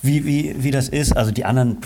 [0.06, 1.16] Wie, wie, wie das ist.
[1.16, 1.78] Also die anderen,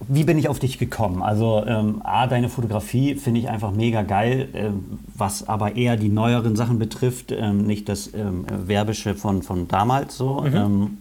[0.00, 1.22] wie bin ich auf dich gekommen?
[1.22, 6.08] Also ähm, A, deine Fotografie finde ich einfach mega geil, ähm, was aber eher die
[6.08, 10.42] neueren Sachen betrifft, ähm, nicht das ähm, Werbische von, von damals so.
[10.42, 10.54] Mhm.
[10.54, 10.98] Ähm,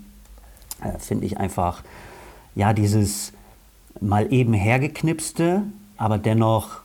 [0.81, 1.83] äh, finde ich einfach,
[2.55, 3.33] ja, dieses
[4.01, 5.63] mal eben hergeknipste,
[5.97, 6.81] aber dennoch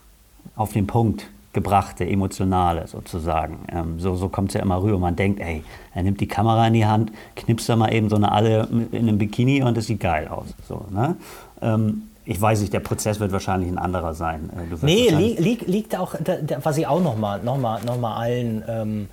[0.55, 3.59] auf den Punkt gebrachte, emotionale sozusagen.
[3.71, 4.99] Ähm, so so kommt es ja immer rüber.
[4.99, 8.15] Man denkt, ey, er nimmt die Kamera in die Hand, knipst da mal eben so
[8.15, 10.47] eine Alle in einem Bikini und es sieht geil aus.
[10.67, 11.15] So, ne?
[11.61, 14.49] ähm, ich weiß nicht, der Prozess wird wahrscheinlich ein anderer sein.
[14.55, 17.83] Äh, Nee, wahrscheinlich- li liegt, liegt auch, da, da, was ich auch nochmal noch mal,
[17.83, 19.07] noch mal allen, ähm,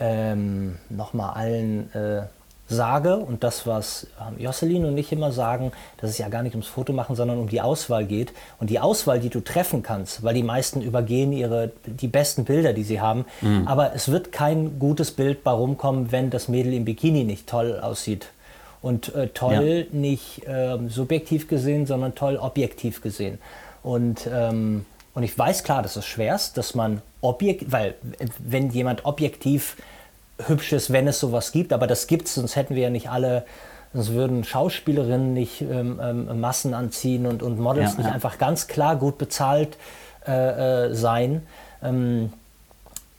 [0.00, 2.22] ähm, noch mal allen äh,
[2.68, 6.54] sage und das, was ähm, Jocelyn und ich immer sagen, dass es ja gar nicht
[6.54, 8.32] ums Foto machen, sondern um die Auswahl geht.
[8.58, 12.72] Und die Auswahl, die du treffen kannst, weil die meisten übergehen ihre, die besten Bilder,
[12.72, 13.26] die sie haben.
[13.66, 17.78] Aber es wird kein gutes Bild bei rumkommen, wenn das Mädel im Bikini nicht toll
[17.80, 18.28] aussieht.
[18.80, 23.38] Und äh, toll nicht ähm, subjektiv gesehen, sondern toll objektiv gesehen.
[23.82, 28.26] Und, ähm, und ich weiß klar, dass es schwer ist, dass man objektiv, weil äh,
[28.38, 29.76] wenn jemand objektiv
[30.46, 33.08] hübsch ist, wenn es sowas gibt, aber das gibt es, sonst hätten wir ja nicht
[33.10, 33.44] alle,
[33.92, 38.12] sonst würden Schauspielerinnen nicht ähm, ähm, Massen anziehen und, und Models Ja, nicht ja.
[38.14, 39.76] einfach ganz klar gut bezahlt
[40.26, 41.46] äh, äh, sein.
[41.82, 42.32] Ähm,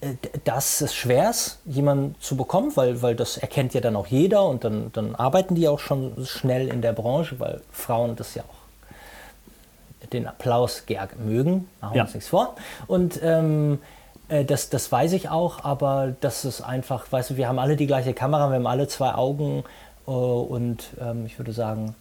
[0.02, 3.96] äh, d- dass es schwer ist, jemanden zu bekommen, weil, weil das erkennt ja dann
[3.96, 8.16] auch jeder und dann, dann arbeiten die auch schon schnell in der Branche, weil Frauen
[8.18, 12.04] das ja auch den Applaus gern mögen, machen wir Ja.
[12.04, 12.56] uns nichts vor.
[12.88, 17.48] Und ähm, äh, das, das weiß ich auch, aber das ist einfach, weißt du, wir
[17.48, 19.64] haben alle die gleiche Kamera, wir haben alle zwei Augen
[20.08, 21.96] äh, und ähm, ich würde sagen,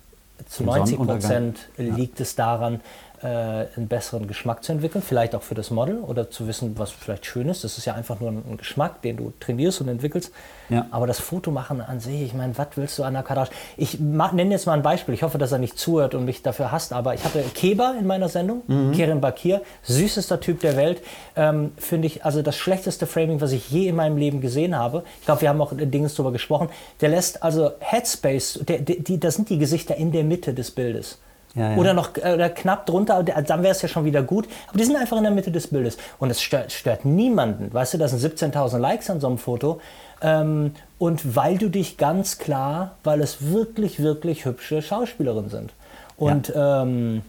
[0.48, 1.52] zu Im 90 Sonnenuntergang.
[1.54, 2.80] Prozent liegt es daran,
[3.24, 6.90] äh, einen besseren Geschmack zu entwickeln, vielleicht auch für das Model oder zu wissen, was
[6.90, 7.64] vielleicht schön ist.
[7.64, 10.30] Das ist ja einfach nur ein, Geschmack, den du trainierst und entwickelst.
[10.68, 10.86] Ja.
[10.90, 13.56] Aber das Fotomachen an sich, ich meine, was willst du an der Kardashian?
[13.76, 15.14] Ich nenne jetzt mal ein Beispiel.
[15.14, 18.06] Ich hoffe, dass er nicht zuhört und mich dafür hasst, aber ich hatte Keba in
[18.06, 18.92] meiner Sendung, Mhm.
[18.92, 21.02] Kerem Bakir, süßester Typ der Welt.
[21.36, 25.04] Ähm, Finde ich also das schlechteste Framing, was ich je in meinem Leben gesehen habe.
[25.20, 26.68] Ich glaube, wir haben auch äh, Dinges drüber gesprochen.
[27.00, 31.18] Der lässt also Headspace, der, die, das sind die Gesichter in der Mitte des Bildes.
[31.54, 31.76] Ja, ja.
[31.76, 34.48] Oder noch äh, oder knapp drunter, der- dann wäre es ja schon wieder gut.
[34.68, 35.96] Aber die sind einfach in der Mitte des Bildes.
[36.18, 37.72] Und es stört, stört niemanden.
[37.72, 39.80] Weißt du, das sind 17.000 Likes an so einem Foto.
[40.20, 45.72] Ähm, und weil du dich ganz klar, weil es wirklich, wirklich hübsche Schauspielerinnen sind.
[46.16, 47.22] Und, ähm,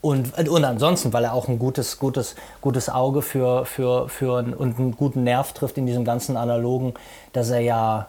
[0.00, 4.78] und, und ansonsten, weil er auch ein gutes, gutes, gutes Auge für, für, für und
[4.78, 6.92] einen guten Nerv trifft in diesem ganzen Analogen,
[7.32, 8.06] dass er ja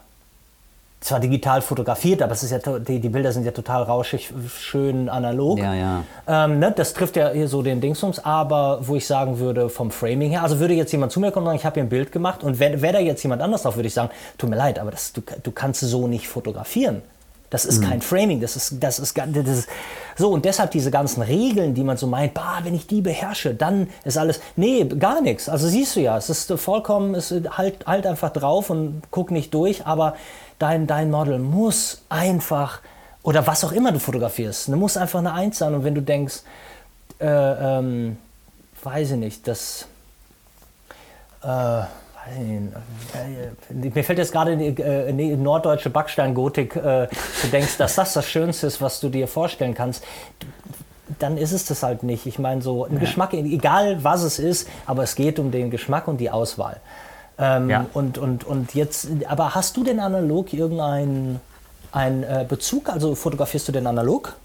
[0.99, 5.07] zwar digital fotografiert, aber es ist ja, die, die Bilder sind ja total rauschig, schön
[5.07, 5.59] analog.
[5.59, 6.03] Ja, ja.
[6.27, 9.91] Ähm, ne, das trifft ja hier so den Dingsums, aber wo ich sagen würde, vom
[9.91, 11.89] Framing her, also würde jetzt jemand zu mir kommen und sagen, ich habe hier ein
[11.89, 14.55] Bild gemacht und wäre wär da jetzt jemand anders drauf, würde ich sagen, tut mir
[14.55, 17.03] leid, aber das, du, du kannst so nicht fotografieren.
[17.51, 19.69] Das ist kein Framing, das ist, das, ist, das ist
[20.17, 23.53] so und deshalb diese ganzen Regeln, die man so meint, bah, wenn ich die beherrsche,
[23.53, 25.47] dann ist alles, nee, gar nichts.
[25.47, 29.53] Also siehst du ja, es ist vollkommen, es halt, halt einfach drauf und guck nicht
[29.53, 30.15] durch, aber
[30.59, 32.81] dein, dein Model muss einfach,
[33.23, 36.01] oder was auch immer du fotografierst, ne, muss einfach eine Eins sein und wenn du
[36.01, 36.41] denkst,
[37.19, 38.17] äh, ähm,
[38.83, 39.87] weiß ich nicht, das,
[41.43, 41.85] äh, äh,
[43.69, 47.07] mir fällt jetzt gerade die, äh, die norddeutsche Backsteingotik, äh,
[47.41, 50.03] du denkst, dass das das Schönste ist, was du dir vorstellen kannst,
[51.19, 52.25] dann ist es das halt nicht.
[52.25, 56.07] Ich meine, so ein Geschmack, egal was es ist, aber es geht um den Geschmack
[56.07, 56.81] und die Auswahl.
[57.37, 57.85] Ähm, Ja.
[57.93, 61.41] und, und, und jetzt, aber hast du denn analog irgendeinen
[61.91, 62.89] einen, äh, Bezug?
[62.89, 64.35] Also fotografierst du denn analog?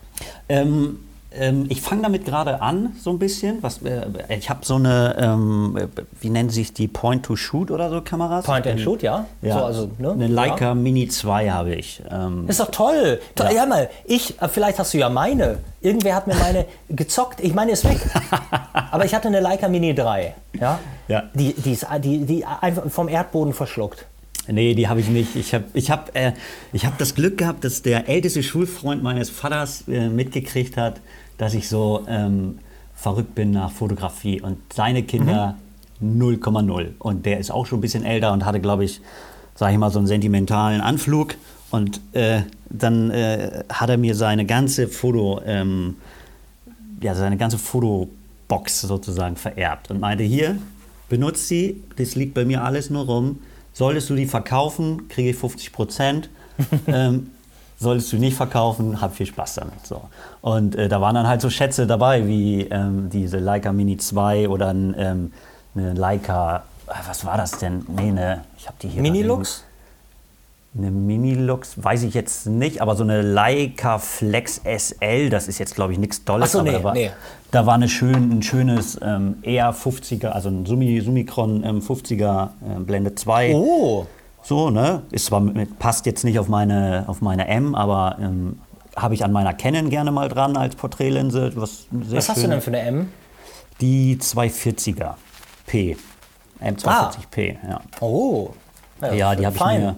[0.48, 1.00] Ähm,
[1.32, 3.62] ähm, ich fange damit gerade an, so ein bisschen.
[3.62, 4.06] Was, äh,
[4.36, 5.86] ich habe so eine, ähm, äh,
[6.20, 8.44] wie nennen sich die Point-to-Shoot oder so Kameras?
[8.44, 9.26] Point and Shoot, ja.
[9.42, 10.12] Ja, So, also, ne?
[10.12, 10.74] eine Leica Ja.
[10.74, 12.02] Mini 2 habe ich.
[12.10, 13.20] Ähm, Ist doch toll.
[13.36, 13.50] To Ja.
[13.52, 13.66] ja.
[13.66, 15.58] mal, ich, äh, vielleicht hast du ja meine.
[15.80, 17.40] Irgendwer hat mir meine gezockt.
[17.40, 18.00] Ich meine, ist weg.
[18.90, 20.34] Aber ich hatte eine Leica Mini 3.
[20.60, 20.78] Ja.
[21.08, 21.24] Ja.
[21.34, 24.06] Die, die ist die, die einfach vom Erdboden verschluckt.
[24.48, 25.36] Nee, die habe ich nicht.
[25.36, 26.32] Ich habe ich hab, äh,
[26.72, 31.00] ich hab das Glück gehabt, dass der älteste Schulfreund meines Vaters äh, mitgekriegt hat,
[31.40, 32.58] dass ich so ähm,
[32.94, 34.42] verrückt bin nach Fotografie.
[34.42, 35.56] Und seine Kinder
[36.02, 36.88] 0,0.
[36.98, 39.00] Und der ist auch schon ein bisschen älter und hatte, glaube ich,
[39.54, 41.36] sage ich mal, so einen sentimentalen Anflug.
[41.70, 45.96] Und äh, dann äh, hat er mir seine ganze Foto, ähm,
[47.00, 50.58] ja, seine ganze Fotobox sozusagen vererbt und meinte, hier,
[51.08, 53.38] benutzt sie, das liegt bei mir alles nur rum.
[53.72, 56.28] Solltest du die verkaufen, kriege ich 50 Prozent.
[56.86, 57.30] ähm,
[57.80, 59.86] solltest du nicht verkaufen, hab viel Spaß damit.
[59.86, 60.02] So.
[60.42, 64.48] Und äh, da waren dann halt so Schätze dabei, wie ähm, diese Leica Mini 2
[64.48, 65.32] oder ein, ähm,
[65.74, 67.86] eine Leica, äh, was war das denn?
[67.88, 69.02] Nee, eine, ich habe die hier.
[69.02, 69.64] Minilux?
[70.76, 75.74] Eine Minilux, weiß ich jetzt nicht, aber so eine Leica Flex SL, das ist jetzt,
[75.74, 76.52] glaube ich, nichts Dolles.
[76.52, 77.10] So, nee, da war, nee.
[77.50, 82.44] da war eine schön, ein schönes ähm, eher 50er, also ein Sumi, Summicron ähm, 50er
[82.44, 83.54] äh, Blende 2.
[83.54, 84.06] Oh.
[84.42, 85.02] So, ne?
[85.10, 88.58] Ist zwar mit, passt jetzt nicht auf meine, auf meine M, aber ähm,
[88.96, 91.52] habe ich an meiner Canon gerne mal dran als Porträtlinse.
[91.54, 93.08] Was, sehr Was hast du denn für eine M?
[93.80, 95.14] Die 240er
[95.66, 95.96] P.
[96.62, 97.80] M240p, ja.
[98.00, 98.50] Oh.
[99.00, 99.96] Ja, die habe ich mir,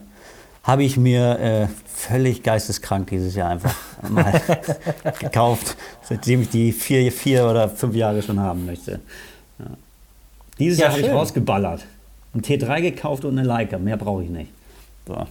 [0.62, 3.74] hab ich mir äh, völlig geisteskrank dieses Jahr einfach
[4.08, 4.40] mal
[5.18, 9.00] gekauft, seitdem ich die vier, vier oder fünf Jahre schon haben möchte.
[9.58, 9.66] Ja.
[10.58, 11.84] Dieses Ja, Jahr habe ich rausgeballert.
[12.34, 14.50] Ein T3 gekauft und eine Leica, mehr brauche ich nicht.
[15.06, 15.26] So.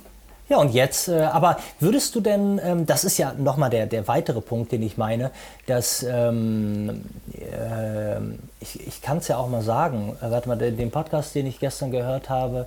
[0.52, 4.10] Ja, und jetzt, äh, aber würdest du denn, ähm, das ist ja nochmal der, der
[4.10, 5.32] weitere Punkt, den ich meine,
[5.66, 7.06] dass ähm,
[7.40, 11.48] ähm, ich, ich kann es ja auch mal sagen, äh, warte mal, den, Podcast, den
[11.48, 12.66] ich gestern gehört habe,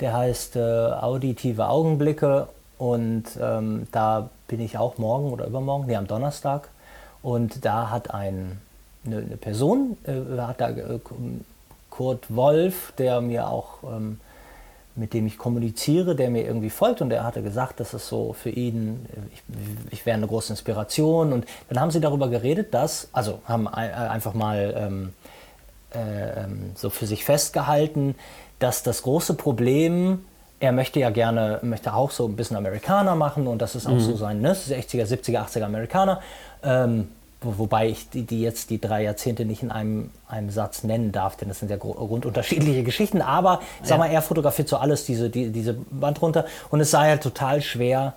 [0.00, 5.96] der heißt äh, Auditive Augenblicke und ähm, da bin ich auch morgen oder übermorgen, nee,
[5.96, 6.70] am Donnerstag
[7.22, 8.62] und da hat ein,
[9.04, 11.00] eine, eine Person, äh, hat da äh,
[11.96, 14.20] Kurt Wolf, der mir auch ähm,
[14.96, 17.02] mit dem ich kommuniziere, der mir irgendwie folgt.
[17.02, 19.42] Und der hatte gesagt, dass es so für ihn, ich,
[19.90, 21.32] ich wäre eine große Inspiration.
[21.32, 25.12] Und dann haben sie darüber geredet, dass, also haben äh, einfach mal ähm,
[25.94, 28.14] äh, ähm, so für sich festgehalten,
[28.58, 30.24] dass das große Problem,
[30.60, 33.46] er möchte ja gerne, möchte auch so ein bisschen Amerikaner machen.
[33.46, 36.22] Und das ist auch so sein, ne, 60er, 70er, 80er Amerikaner,
[36.62, 37.08] ähm,
[37.58, 41.36] wobei ich die, die jetzt die drei Jahrzehnte nicht in einem, einem Satz nennen darf,
[41.36, 45.50] denn das sind ja grundunterschiedliche Geschichten, aber sag mal, er fotografiert so alles, diese, die,
[45.50, 48.14] diese Wand runter und es sei halt total schwer,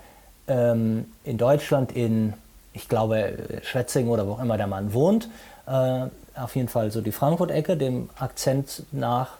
[0.47, 2.33] ähm, in Deutschland in,
[2.73, 5.29] ich glaube, Schwetzingen oder wo auch immer der Mann wohnt.
[5.67, 9.31] Äh, auf jeden Fall so die Frankfurt-Ecke, dem Akzent nach.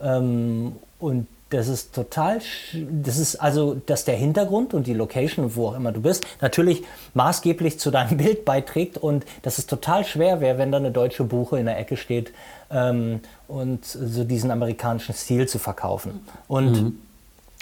[0.00, 2.40] Ähm, und das ist total,
[2.74, 6.82] das ist also, dass der Hintergrund und die Location, wo auch immer du bist, natürlich
[7.14, 11.24] maßgeblich zu deinem Bild beiträgt und dass es total schwer wäre, wenn da eine deutsche
[11.24, 12.32] Buche in der Ecke steht
[12.70, 16.20] ähm, und so diesen amerikanischen Stil zu verkaufen.
[16.48, 16.98] Und mhm.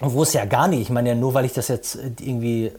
[0.01, 2.72] wo es ja gar nicht, ich meine ja nur, weil ich das jetzt irgendwie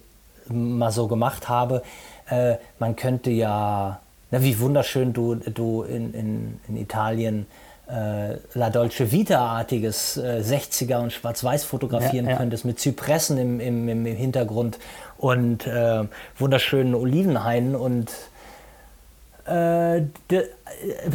[0.49, 1.83] mal so gemacht habe,
[2.29, 3.99] äh, man könnte ja,
[4.31, 7.45] na, wie wunderschön du, du in, in, in Italien
[7.89, 12.37] äh, La Dolce Vita-artiges äh, 60er und Schwarz-Weiß fotografieren ja, ja.
[12.37, 14.77] könntest, mit Zypressen im, im, im Hintergrund
[15.17, 16.03] und äh,
[16.37, 18.11] wunderschönen Olivenhainen und
[19.45, 20.45] äh, de, äh,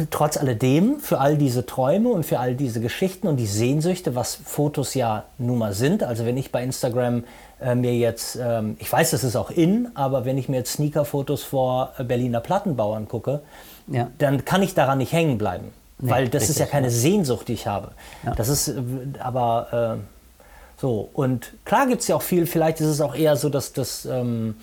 [0.09, 4.35] trotz alledem, für all diese Träume und für all diese Geschichten und die Sehnsüchte, was
[4.43, 7.23] Fotos ja nun mal sind, also wenn ich bei Instagram
[7.61, 10.73] äh, mir jetzt, ähm, ich weiß, das ist auch in, aber wenn ich mir jetzt
[10.73, 13.41] Sneaker-Fotos vor Berliner Plattenbauern gucke,
[13.87, 14.09] ja.
[14.17, 15.71] dann kann ich daran nicht hängen bleiben.
[15.99, 16.89] Nee, weil das richtig, ist ja keine.
[16.89, 17.91] Sehnsucht, die ich habe.
[18.23, 18.35] Ja.
[18.35, 18.81] Das ist äh,
[19.19, 21.09] aber äh, so.
[21.13, 24.05] Und klar gibt es ja auch viel, vielleicht ist es auch eher so, dass das,
[24.05, 24.55] ähm,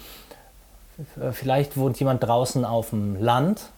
[1.33, 3.71] vielleicht wohnt jemand draußen auf dem Land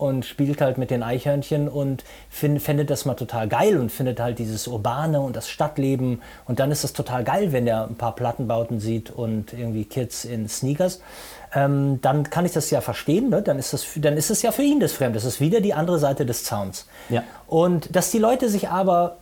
[0.00, 4.18] und spielt halt mit den Eichhörnchen und find, findet das mal total geil und findet
[4.18, 6.22] halt dieses Urbane und das Stadtleben.
[6.46, 10.24] Und dann ist es total geil, wenn er ein paar Plattenbauten sieht und irgendwie Kids
[10.24, 11.02] in Sneakers
[11.54, 13.30] ähm, dann kann ich das ja verstehen.
[13.30, 13.42] Ne?
[13.42, 15.14] Dann, ist das, dann ist es ja für ihn das Fremde.
[15.14, 16.86] Das ist wieder die andere Seite des Zauns.
[17.08, 17.22] Ja.
[17.46, 19.16] Und dass die Leute sich aber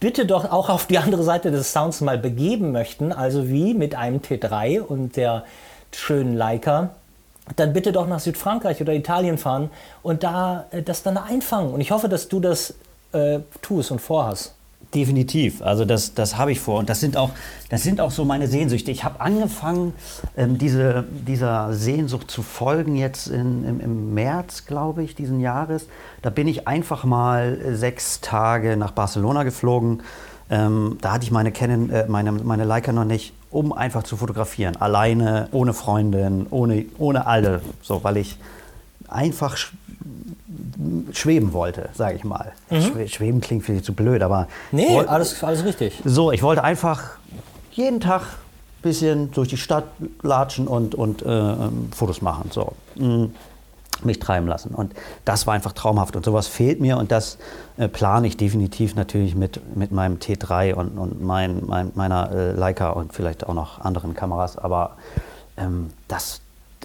[0.00, 3.94] bitte doch auch auf die andere Seite des Sounds mal begeben möchten, also wie mit
[3.94, 5.44] einem T3 und der
[5.92, 6.90] schönen Leica,
[7.56, 9.70] dann bitte doch nach Südfrankreich oder Italien fahren
[10.02, 11.72] und da äh, das dann einfangen.
[11.72, 12.74] Und ich hoffe, dass du das
[13.12, 14.54] äh, tust und vorhast.
[14.94, 15.62] Definitiv.
[15.62, 16.78] Also das, das habe ich vor.
[16.78, 17.30] Und das sind auch,
[17.70, 18.90] das sind auch so meine Sehnsüchte.
[18.90, 19.94] Ich habe angefangen,
[20.36, 25.86] ähm, diese, dieser Sehnsucht zu folgen jetzt in, im, im März, glaube ich, diesen Jahres.
[26.20, 30.02] Da bin ich einfach mal sechs Tage nach Barcelona geflogen.
[30.50, 34.18] Ähm, da hatte ich meine, Canon, äh, meine, meine Leica noch nicht, um einfach zu
[34.18, 34.76] fotografieren.
[34.76, 37.62] Alleine, ohne Freundin, ohne, ohne alle.
[37.80, 38.36] So, weil ich
[39.08, 39.56] einfach
[41.12, 42.52] schweben wollte, sage ich mal.
[42.70, 43.08] Mhm.
[43.08, 44.48] Schweben klingt viel zu blöd, aber.
[44.70, 46.00] Nee, wollte, alles, alles richtig.
[46.04, 47.18] So, ich wollte einfach
[47.72, 49.84] jeden Tag ein bisschen durch die Stadt
[50.22, 52.50] latschen und, und äh, ähm, Fotos machen.
[52.50, 52.72] So.
[52.96, 53.34] Mhm.
[54.04, 54.74] Mich treiben lassen.
[54.74, 54.94] Und
[55.24, 56.16] das war einfach traumhaft.
[56.16, 57.38] Und sowas fehlt mir und das
[57.76, 62.52] äh, plane ich definitiv natürlich mit, mit meinem T3 und, und mein, mein, meiner äh,
[62.52, 64.58] Leica und vielleicht auch noch anderen Kameras.
[64.58, 64.96] Aber
[65.56, 66.40] ähm, das,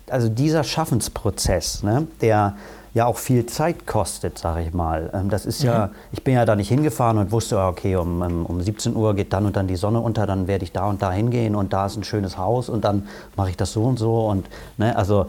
[0.10, 2.56] also dieser Schaffensprozess, ne, der
[2.98, 5.10] ja auch viel Zeit kostet, sage ich mal.
[5.14, 5.92] Ähm, das ist ja, mhm.
[6.12, 9.46] ich bin ja da nicht hingefahren und wusste, okay, um, um 17 Uhr geht dann
[9.46, 11.96] und dann die Sonne unter, dann werde ich da und da hingehen und da ist
[11.96, 15.28] ein schönes Haus und dann mache ich das so und so und ne, also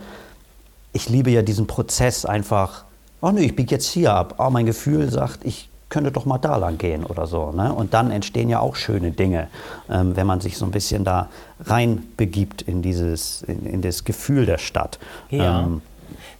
[0.92, 2.84] ich liebe ja diesen Prozess einfach.
[3.20, 4.36] Oh nö, ich biege jetzt hier ab.
[4.38, 7.50] Oh, mein Gefühl sagt, ich könnte doch mal da lang gehen oder so.
[7.52, 7.72] Ne?
[7.72, 9.48] Und dann entstehen ja auch schöne Dinge,
[9.90, 11.28] ähm, wenn man sich so ein bisschen da
[11.64, 14.98] reinbegibt in dieses, in, in das Gefühl der Stadt.
[15.30, 15.62] Ja.
[15.62, 15.82] Ähm,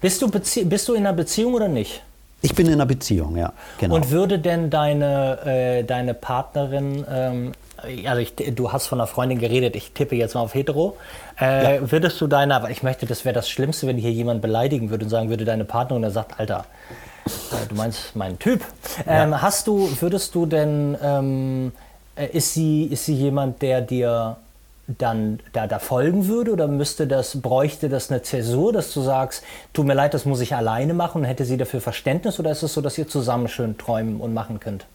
[0.00, 2.02] bist du, bist du in einer Beziehung oder nicht?
[2.40, 3.52] Ich bin in einer Beziehung, ja.
[3.78, 3.96] Genau.
[3.96, 7.52] Und würde denn deine, äh, deine Partnerin, ähm,
[8.04, 10.96] also ich, du hast von einer Freundin geredet, ich tippe jetzt mal auf hetero,
[11.40, 11.90] äh, ja.
[11.90, 15.04] würdest du deiner, aber ich möchte, das wäre das Schlimmste, wenn hier jemand beleidigen würde
[15.04, 16.64] und sagen würde, deine Partnerin, der sagt, Alter,
[17.26, 18.64] äh, du meinst meinen Typ.
[19.06, 19.42] Ähm, ja.
[19.42, 21.72] Hast du, würdest du denn, ähm,
[22.14, 24.36] äh, ist, sie, ist sie jemand, der dir
[24.88, 29.44] dann da, da folgen würde oder müsste das, bräuchte das eine Zäsur, dass du sagst,
[29.74, 32.62] tut mir leid, das muss ich alleine machen und hätte sie dafür Verständnis oder ist
[32.62, 34.86] es so, dass ihr zusammen schön träumen und machen könnt?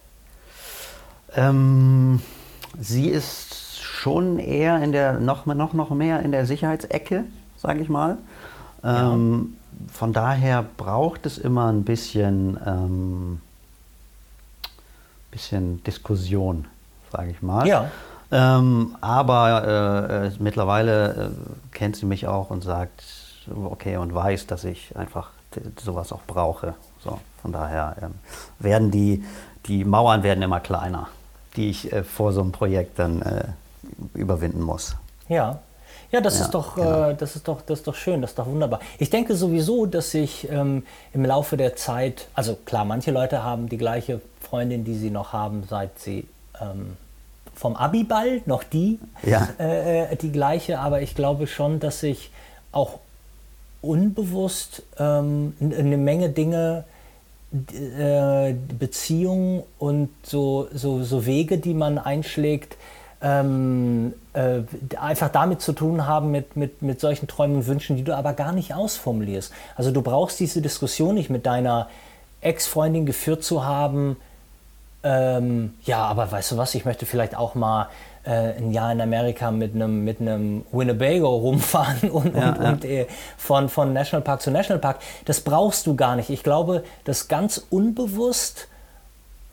[1.35, 2.21] Ähm,
[2.79, 7.25] sie ist schon eher in der, noch, noch, noch mehr in der Sicherheitsecke,
[7.57, 8.17] sage ich mal.
[8.83, 9.93] Ähm, ja.
[9.93, 13.41] Von daher braucht es immer ein bisschen, ähm,
[15.29, 16.65] bisschen Diskussion,
[17.11, 17.67] sage ich mal.
[17.67, 17.91] Ja.
[18.33, 19.63] Ähm, aber
[20.11, 23.03] äh, äh, mittlerweile äh, kennt sie mich auch und sagt,
[23.53, 25.29] okay, und weiß, dass ich einfach
[25.79, 26.73] sowas auch brauche.
[27.03, 28.13] So, von daher ähm,
[28.57, 29.23] werden die,
[29.67, 31.09] die Mauern werden immer kleiner,
[31.55, 33.43] die ich äh, vor so einem Projekt dann äh,
[34.15, 34.95] überwinden muss.
[35.29, 35.59] Ja.
[36.11, 37.09] Ja, das, ja, ist doch, genau.
[37.09, 38.79] äh, das, ist doch, das ist doch schön, das ist doch wunderbar.
[38.97, 43.69] Ich denke sowieso, dass sich ähm, im Laufe der Zeit, also klar, manche Leute haben
[43.69, 46.27] die gleiche Freundin, die sie noch haben, seit sie
[46.61, 46.97] ähm,
[47.55, 49.49] vom Abiball, noch die, ja.
[49.59, 52.31] Äh, äh, die gleiche, aber ich glaube schon, dass sich
[52.71, 52.99] auch
[53.81, 56.85] unbewusst ähm, eine Menge Dinge,
[57.53, 62.77] äh, Beziehungen und so, so, so Wege, die man einschlägt,
[63.21, 64.61] ähm, äh,
[64.97, 68.33] einfach damit zu tun haben, mit, mit, mit solchen Träumen und Wünschen, die du aber
[68.33, 69.53] gar nicht ausformulierst.
[69.75, 71.89] Also du brauchst diese Diskussion nicht mit deiner
[72.41, 74.17] Ex-Freundin geführt zu haben,
[75.03, 77.89] ähm, ja, aber weißt du was, ich möchte vielleicht auch mal
[78.23, 82.69] äh, ein Jahr in Amerika mit einem mit Winnebago rumfahren und, ja, und, ja.
[82.69, 84.99] und äh, von, von Nationalpark zu Nationalpark.
[85.25, 86.29] Das brauchst du gar nicht.
[86.29, 88.67] Ich glaube, das ganz unbewusst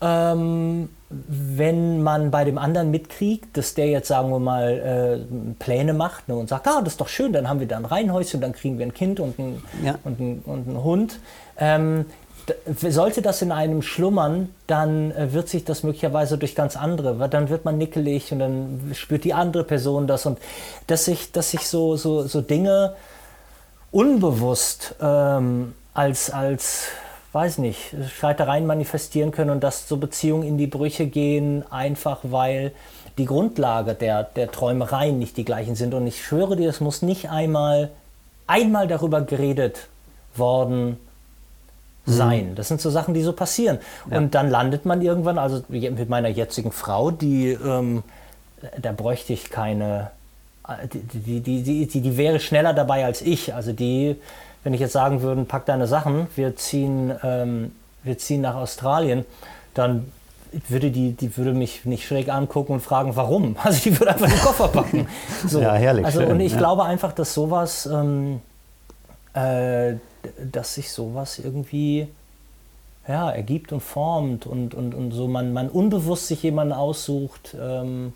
[0.00, 5.92] ähm, wenn man bei dem anderen mitkriegt, dass der jetzt, sagen wir mal, äh, Pläne
[5.92, 8.40] macht ne, und sagt, ah, das ist doch schön, dann haben wir da ein Reihenhäuschen,
[8.40, 9.96] dann kriegen wir ein Kind und, ein, ja.
[10.04, 11.18] und, ein, und einen Hund.
[11.58, 12.06] Ähm,
[12.66, 17.28] sollte das in einem schlummern, dann äh, wird sich das möglicherweise durch ganz andere, weil
[17.28, 20.38] dann wird man nickelig und dann spürt die andere Person das und
[20.86, 22.94] dass sich, dass sich so, so, so Dinge
[23.90, 26.84] unbewusst ähm, als, als
[27.32, 32.72] weiß nicht, Streitereien manifestieren können und dass so Beziehungen in die Brüche gehen, einfach weil
[33.18, 35.94] die Grundlage der, der Träumereien nicht die gleichen sind.
[35.94, 37.90] Und ich schwöre dir, es muss nicht einmal,
[38.46, 39.88] einmal darüber geredet
[40.34, 40.98] worden
[42.10, 42.50] sein.
[42.50, 42.54] Mhm.
[42.54, 43.78] Das sind so Sachen, die so passieren.
[44.10, 44.18] Ja.
[44.18, 48.02] Und dann landet man irgendwann, also mit meiner jetzigen Frau, die, ähm,
[48.80, 50.10] da bräuchte ich keine,
[50.92, 53.54] die, die, die, die, die wäre schneller dabei als ich.
[53.54, 54.16] Also die
[54.62, 59.24] wenn ich jetzt sagen würde, pack deine Sachen, wir ziehen, ähm, wir ziehen nach Australien,
[59.74, 60.10] dann
[60.68, 63.56] würde die, die würde mich nicht schräg angucken und fragen, warum.
[63.62, 65.08] Also die würde einfach den Koffer packen.
[65.46, 65.60] So.
[65.60, 66.04] Ja, herrlich.
[66.04, 66.58] Also, schön, und ich ja.
[66.58, 68.40] glaube einfach, dass sowas, ähm,
[69.34, 69.94] äh,
[70.52, 72.08] dass sich sowas irgendwie
[73.08, 78.12] ja, ergibt und formt und, und, und so man, man unbewusst sich jemanden aussucht, ähm,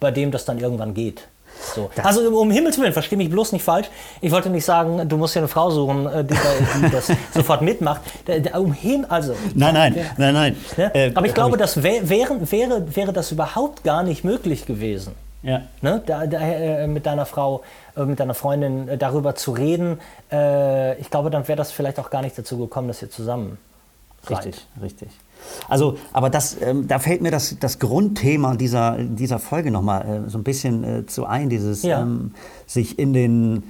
[0.00, 1.28] bei dem das dann irgendwann geht.
[1.74, 1.90] So.
[2.02, 3.88] Also um Himmels Willen, verstehe mich bloß nicht falsch.
[4.20, 6.34] Ich wollte nicht sagen, du musst dir eine Frau suchen, äh, die,
[6.82, 8.02] die das sofort mitmacht.
[8.54, 10.56] Um Him also, nein, nein, nein, nein.
[10.76, 14.66] Äh, Aber ich glaube, ich das wär, wäre, wäre, wäre das überhaupt gar nicht möglich
[14.66, 15.14] gewesen.
[15.42, 15.62] Ja.
[15.82, 16.02] Ne?
[16.04, 17.62] Da, da, äh, mit deiner Frau,
[17.96, 20.00] äh, mit deiner Freundin äh, darüber zu reden.
[20.32, 23.58] Äh, ich glaube, dann wäre das vielleicht auch gar nicht dazu gekommen, dass ihr zusammen
[24.28, 24.82] Richtig, seid.
[24.82, 25.08] richtig.
[25.68, 30.30] Also, aber das, ähm, da fällt mir das, das Grundthema dieser, dieser Folge nochmal äh,
[30.30, 32.02] so ein bisschen äh, zu ein, dieses ja.
[32.02, 32.34] ähm,
[32.66, 33.62] sich in den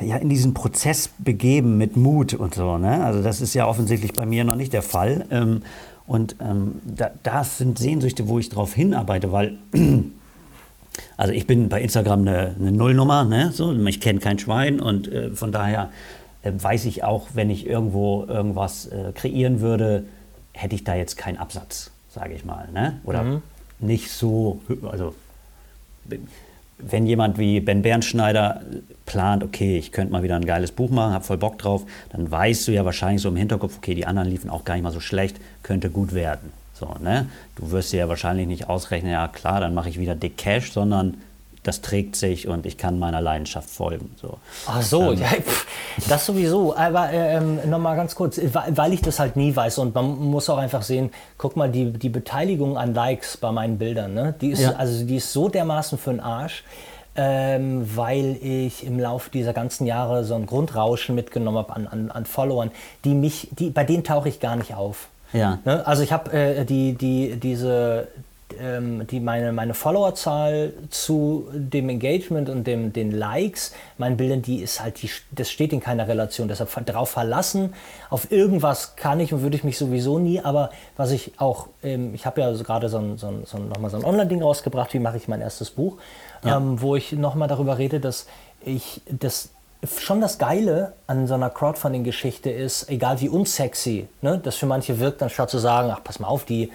[0.00, 2.78] ja, in diesen Prozess begeben mit Mut und so.
[2.78, 3.04] Ne?
[3.04, 5.26] Also das ist ja offensichtlich bei mir noch nicht der Fall.
[5.30, 5.62] Ähm,
[6.06, 9.58] und ähm, da, das sind Sehnsüchte, wo ich darauf hinarbeite, weil
[11.16, 13.50] also ich bin bei Instagram eine, eine Nullnummer, ne?
[13.52, 15.90] so, ich kenne kein Schwein und äh, von daher
[16.42, 20.04] äh, weiß ich auch, wenn ich irgendwo irgendwas äh, kreieren würde,
[20.52, 22.68] hätte ich da jetzt keinen Absatz, sage ich mal.
[22.72, 23.00] Ne?
[23.04, 23.42] Oder mhm.
[23.80, 25.14] nicht so, also
[26.78, 28.62] wenn jemand wie Ben Bernschneider
[29.06, 32.30] plant, okay, ich könnte mal wieder ein geiles Buch machen, habe voll Bock drauf, dann
[32.30, 34.92] weißt du ja wahrscheinlich so im Hinterkopf, okay, die anderen liefen auch gar nicht mal
[34.92, 36.52] so schlecht, könnte gut werden.
[36.74, 37.26] So, ne?
[37.54, 40.72] Du wirst dir ja wahrscheinlich nicht ausrechnen, ja klar, dann mache ich wieder dick Cash,
[40.72, 41.16] sondern
[41.66, 44.14] das trägt sich und ich kann meiner Leidenschaft folgen.
[44.20, 44.38] So.
[44.66, 45.28] Ach so, ähm, ja,
[46.08, 46.76] das sowieso.
[46.76, 50.58] Aber ähm, nochmal ganz kurz, weil ich das halt nie weiß und man muss auch
[50.58, 54.34] einfach sehen, guck mal, die, die Beteiligung an Likes bei meinen Bildern, ne?
[54.40, 54.72] die, ist, ja.
[54.72, 56.62] also, die ist so dermaßen für den Arsch.
[57.18, 62.10] Ähm, weil ich im Laufe dieser ganzen Jahre so ein Grundrauschen mitgenommen habe an, an,
[62.10, 62.70] an Followern,
[63.04, 65.08] die mich, die, bei denen tauche ich gar nicht auf.
[65.32, 65.58] Ja.
[65.64, 65.86] Ne?
[65.86, 68.08] Also ich habe äh, die, die, diese,
[68.60, 74.62] ähm, die meine, meine Followerzahl zu dem Engagement und dem, den Likes, meinen Bildern, die
[74.62, 76.48] ist halt, die, das steht in keiner Relation.
[76.48, 77.74] Deshalb darauf verlassen,
[78.10, 82.14] auf irgendwas kann ich und würde ich mich sowieso nie, aber was ich auch, ähm,
[82.14, 84.42] ich habe ja so gerade so ein, so ein, so ein, nochmal so ein Online-Ding
[84.42, 85.96] rausgebracht, wie mache ich mein erstes Buch,
[86.44, 86.56] ja.
[86.56, 88.26] ähm, wo ich nochmal darüber rede, dass
[88.64, 89.50] ich das
[89.86, 94.98] schon das Geile an so einer Crowdfunding-Geschichte ist, egal wie unsexy ne, das für manche
[95.00, 96.70] wirkt, anstatt zu sagen, ach pass mal auf, die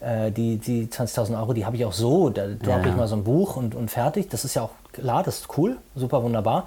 [0.00, 2.88] äh, die, die 20.000 Euro, die habe ich auch so, da droppe ja.
[2.88, 4.28] ich mal so ein Buch und, und fertig.
[4.30, 6.66] Das ist ja auch klar, das ist cool, super wunderbar.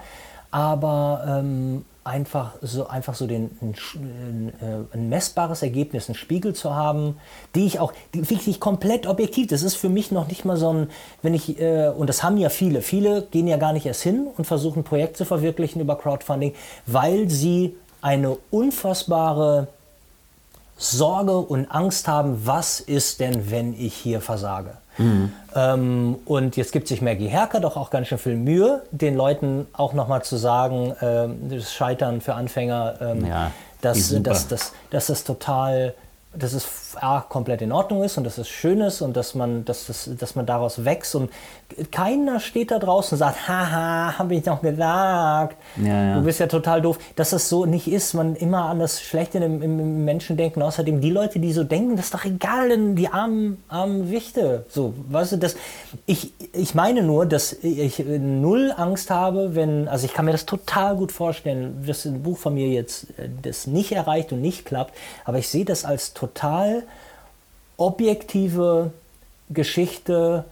[0.51, 6.76] Aber ähm, einfach so, einfach so den, ein, äh, ein, messbares Ergebnis, einen Spiegel zu
[6.76, 7.18] haben,
[7.56, 10.74] die ich auch, die wirklich komplett objektiv, das ist für mich noch nicht mal so
[10.74, 10.89] ein,
[11.22, 14.28] wenn ich, äh, und das haben ja viele, viele gehen ja gar nicht erst hin
[14.38, 16.54] und versuchen ein Projekt zu verwirklichen über Crowdfunding,
[16.86, 19.68] weil sie eine unfassbare
[20.76, 24.78] Sorge und Angst haben, was ist denn, wenn ich hier versage?
[24.98, 25.32] Mhm.
[25.56, 29.68] Ähm, und jetzt gibt sich Maggie Herker doch auch ganz schön viel Mühe, den Leuten
[29.74, 35.08] auch nochmal zu sagen, ähm, das Scheitern für Anfänger, ähm, ja, dass, dass, dass, dass
[35.08, 35.94] das total
[36.36, 36.67] dass es
[36.99, 40.09] A, komplett in Ordnung ist und dass es schön ist und dass man, dass, das,
[40.17, 41.15] dass man daraus wächst.
[41.15, 41.31] Und
[41.91, 45.57] keiner steht da draußen und sagt, haha, habe ich noch gesagt.
[45.77, 46.15] Ja, ja.
[46.15, 46.99] Du bist ja total doof.
[47.15, 50.61] Dass das so nicht ist, man immer an das Schlechte im, im Menschen denken.
[50.61, 54.65] Außerdem die Leute, die so denken, das ist doch egal, denn die armen, armen Wichte.
[54.69, 55.55] So, weißt du, das,
[56.05, 60.45] ich, ich meine nur, dass ich null Angst habe, wenn, also ich kann mir das
[60.45, 64.65] total gut vorstellen, dass ein Buch von mir jetzt äh, das nicht erreicht und nicht
[64.65, 64.93] klappt,
[65.25, 66.22] aber ich sehe das als total
[67.78, 68.91] objektive
[69.49, 70.45] Geschichte,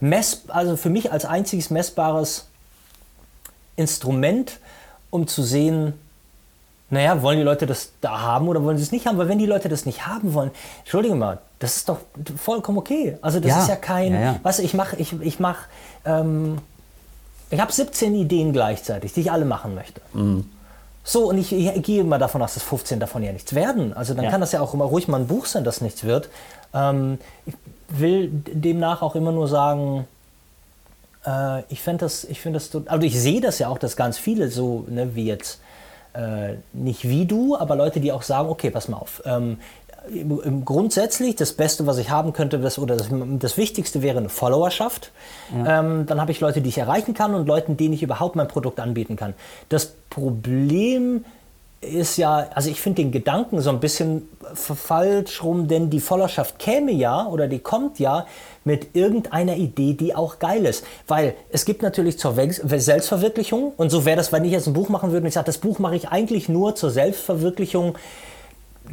[0.00, 2.46] mess, also für mich als einziges messbares
[3.76, 4.58] Instrument,
[5.10, 5.94] um zu sehen,
[6.90, 9.18] naja, wollen die Leute das da haben oder wollen sie es nicht haben?
[9.18, 10.50] Weil wenn die Leute das nicht haben wollen,
[10.80, 11.98] entschuldige mal, das ist doch
[12.36, 13.18] vollkommen okay.
[13.20, 13.62] Also das ja.
[13.62, 14.40] ist ja kein, ja, ja.
[14.42, 15.66] du, ich mache, ich, ich mache,
[16.04, 16.58] ähm,
[17.50, 20.00] ich habe 17 Ideen gleichzeitig, die ich alle machen möchte.
[20.14, 20.48] Mhm.
[21.08, 23.94] So, und ich, ich, gehe mal davon aus, dass 15 davon ja nichts werden.
[23.94, 26.28] Also dann kann das ja auch immer ruhig mal ein Buch sein, das nichts wird.
[26.74, 27.54] Ähm, ich
[27.88, 30.06] will demnach auch immer nur sagen,
[31.24, 34.18] äh, ich finde das, ich finde das, also ich sehe das ja auch, dass ganz
[34.18, 35.62] viele so, ne, wie jetzt,
[36.12, 39.58] äh, nicht wie du, aber Leute, die auch sagen, okay, pass mal auf, ähm,
[40.64, 45.12] grundsätzlich das Beste, was ich haben könnte, das, oder das, das Wichtigste wäre eine Followerschaft.
[45.54, 45.80] Ja.
[45.80, 48.48] Ähm, dann habe ich Leute, die ich erreichen kann und Leuten, denen ich überhaupt mein
[48.48, 49.34] Produkt anbieten kann.
[49.68, 51.24] Das Problem
[51.80, 56.58] ist ja, also ich finde den Gedanken so ein bisschen falsch rum, denn die Followerschaft
[56.58, 58.26] käme ja oder die kommt ja
[58.64, 60.84] mit irgendeiner Idee, die auch geil ist.
[61.06, 64.88] Weil es gibt natürlich zur Selbstverwirklichung und so wäre das, wenn ich jetzt ein Buch
[64.88, 67.96] machen würde und ich sage, das Buch mache ich eigentlich nur zur Selbstverwirklichung,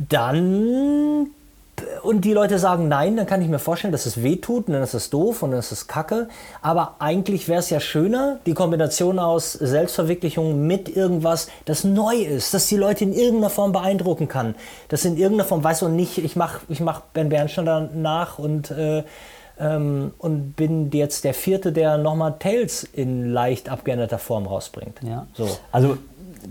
[0.09, 1.31] dann
[2.03, 4.73] und die Leute sagen nein, dann kann ich mir vorstellen, dass es weh tut und
[4.73, 6.29] dann ist es doof und dann ist es kacke.
[6.61, 12.53] Aber eigentlich wäre es ja schöner, die Kombination aus Selbstverwirklichung mit irgendwas, das neu ist,
[12.53, 14.55] das die Leute in irgendeiner Form beeindrucken kann.
[14.87, 18.39] Das in irgendeiner Form, weißt du, und nicht, ich mache ich mach Ben Bernstein nach
[18.39, 19.03] und, äh,
[19.59, 24.99] ähm, und bin jetzt der Vierte, der nochmal Tales in leicht abgeänderter Form rausbringt.
[25.01, 25.27] Ja.
[25.33, 25.49] So.
[25.71, 25.97] Also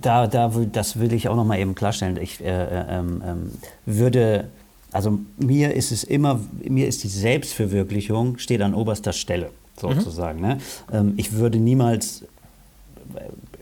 [0.01, 2.17] da, da, das will ich auch noch mal eben klarstellen.
[2.17, 3.53] Ich äh, äh, ähm, ähm,
[3.87, 4.49] würde
[4.95, 10.39] also mir ist es immer, mir ist die Selbstverwirklichung steht an oberster Stelle sozusagen.
[10.39, 10.47] Mhm.
[10.47, 10.59] Ne?
[10.93, 12.23] Ähm, ich würde niemals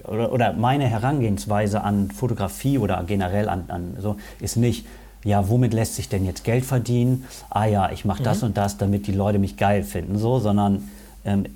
[0.04, 4.84] oder, oder, meine Herangehensweise an Fotografie oder generell an, an so ist nicht,
[5.24, 7.24] ja, womit lässt sich denn jetzt Geld verdienen?
[7.48, 8.48] Ah ja, ich mache das mhm.
[8.48, 10.90] und das, damit die Leute mich geil finden, so, sondern
[11.24, 11.46] ähm,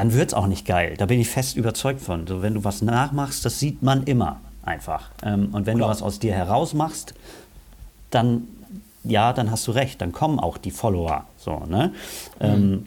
[0.00, 0.94] dann wird es auch nicht geil.
[0.96, 2.26] Da bin ich fest überzeugt von.
[2.26, 5.10] So, wenn du was nachmachst, das sieht man immer einfach.
[5.22, 5.88] Ähm, und wenn Klar.
[5.88, 7.12] du was aus dir heraus machst,
[8.10, 8.48] dann
[9.04, 11.26] ja, dann hast du recht, dann kommen auch die Follower.
[11.36, 11.92] So, ne?
[12.38, 12.46] Mhm.
[12.46, 12.86] Ähm,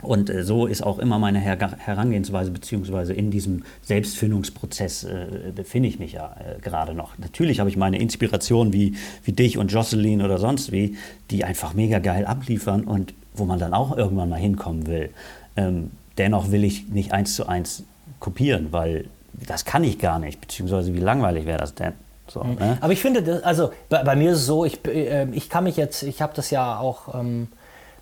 [0.00, 5.90] und äh, so ist auch immer meine Her Herangehensweise, beziehungsweise in diesem Selbstfindungsprozess äh, befinde
[5.90, 7.18] ich mich ja äh, gerade noch.
[7.18, 10.96] Natürlich habe ich meine Inspiration wie, wie dich und Jocelyn oder sonst wie,
[11.30, 15.10] die einfach mega geil abliefern und wo man dann auch irgendwann mal hinkommen will.
[15.56, 17.84] Ähm, dennoch will ich nicht eins zu eins
[18.20, 21.94] kopieren, weil das kann ich gar nicht, beziehungsweise wie langweilig wäre das denn?
[22.28, 22.54] So, mhm.
[22.54, 22.78] ne?
[22.80, 25.76] Aber ich finde, also bei, bei, mir ist es so, ich, äh, ich kann mich
[25.76, 27.14] jetzt, ich habe das ja auch.
[27.14, 27.48] Ähm,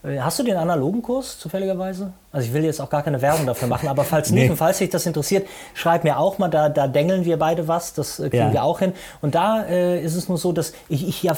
[0.04, 2.12] äh, Hast du den analogen Kurs zufälligerweise?
[2.32, 4.50] Also ich will jetzt auch gar keine Werbung dafür machen, aber falls nicht nee.
[4.50, 7.92] und falls sich das interessiert, schreib mir auch mal, da, da dengeln wir beide was,
[7.94, 8.52] das äh, kriegen ja.
[8.52, 8.92] wir auch hin.
[9.20, 11.36] Und da äh, ist es nur so, dass ich, ich ja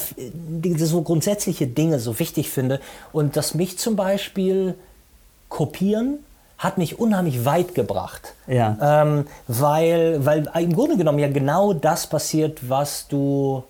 [0.77, 2.81] so grundsätzliche Dinge so wichtig finde
[3.13, 4.75] und dass mich zum Beispiel
[5.49, 6.19] kopieren
[6.63, 8.35] hat mich unheimlich weit gebracht.
[8.47, 8.77] Ja.
[8.81, 13.65] Ähm, weil, weil im Grunde genommen ja genau das passiert, was du,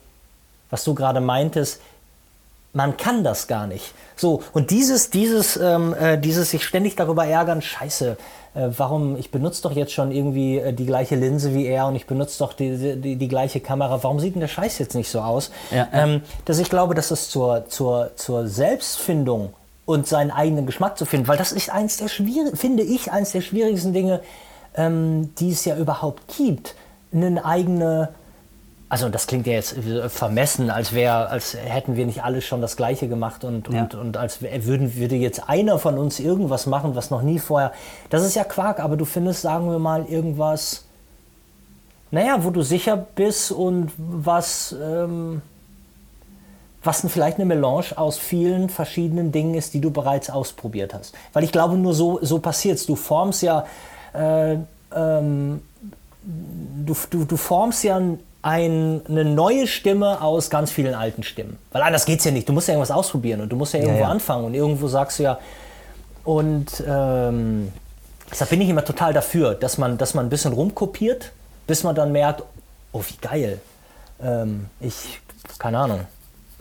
[0.68, 1.80] was du gerade meintest.
[2.74, 3.94] Man kann das gar nicht.
[4.14, 8.18] So, und dieses, dieses, ähm, äh, dieses sich ständig darüber ärgern, scheiße,
[8.54, 11.96] äh, warum, ich benutze doch jetzt schon irgendwie äh, die gleiche Linse wie er und
[11.96, 15.10] ich benutze doch die, die, die, gleiche Kamera, warum sieht denn der Scheiß jetzt nicht
[15.10, 15.50] so aus?
[15.70, 15.88] Ja.
[15.92, 21.04] Ähm, dass ich glaube, dass es zur, zur, zur Selbstfindung und seinen eigenen Geschmack zu
[21.04, 24.20] finden, weil das ist eins der schwierig, finde ich, eins der schwierigsten Dinge,
[24.76, 26.74] ähm, die es ja überhaupt gibt.
[27.12, 28.10] Eine eigene,
[28.88, 29.74] also das klingt ja jetzt
[30.08, 33.82] vermessen, als wäre, als hätten wir nicht alle schon das Gleiche gemacht und, ja.
[33.82, 37.72] und, und als würden, würde jetzt einer von uns irgendwas machen, was noch nie vorher.
[38.08, 40.84] Das ist ja Quark, aber du findest, sagen wir mal, irgendwas,
[42.10, 44.76] naja, wo du sicher bist und was.
[44.80, 45.42] Ähm,
[46.84, 51.14] was vielleicht eine Melange aus vielen verschiedenen Dingen ist, die du bereits ausprobiert hast.
[51.32, 52.86] Weil ich glaube, nur so, so passiert es.
[52.86, 53.66] Du formst ja,
[54.14, 54.56] äh,
[54.94, 55.62] ähm,
[56.22, 58.00] du, du, du formst ja
[58.42, 61.58] ein, eine neue Stimme aus ganz vielen alten Stimmen.
[61.70, 62.48] Weil anders geht es ja nicht.
[62.48, 64.10] Du musst ja irgendwas ausprobieren und du musst ja irgendwo ja, ja.
[64.10, 65.38] anfangen und irgendwo sagst du ja,
[66.24, 67.72] und ähm,
[68.30, 71.32] deshalb bin ich immer total dafür, dass man, dass man ein bisschen rumkopiert,
[71.66, 72.44] bis man dann merkt,
[72.92, 73.60] oh, wie geil.
[74.22, 75.20] Ähm, ich,
[75.58, 76.06] keine Ahnung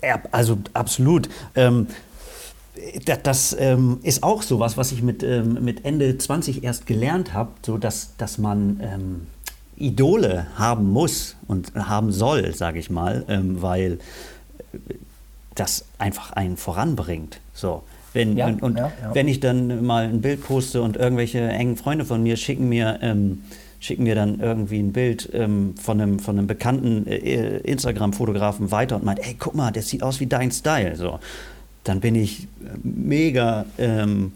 [0.03, 1.29] Ja, also absolut.
[1.55, 1.87] Ähm,
[3.05, 6.85] das, das ähm, ist auch so was, was ich mit, ähm, mit Ende 20 erst
[6.85, 9.27] gelernt habe, so dass, dass man ähm,
[9.75, 13.99] Idole haben muss und haben soll, sage ich mal, ähm, weil
[15.55, 17.39] das einfach einen voranbringt.
[17.53, 17.83] So.
[18.13, 19.15] Wenn, Ja, und und ja, ja.
[19.15, 22.99] wenn ich dann mal ein Bild poste und irgendwelche engen Freunde von mir schicken mir,
[23.01, 23.43] ähm,
[23.81, 28.95] schicken mir dann irgendwie ein Bild ähm, von, einem, von einem bekannten äh, Instagram-Fotografen weiter
[28.95, 30.95] und meint, ey, guck mal, das sieht aus wie dein Style.
[30.95, 31.19] So.
[31.83, 32.47] Dann bin ich
[32.83, 34.31] mega, ähm,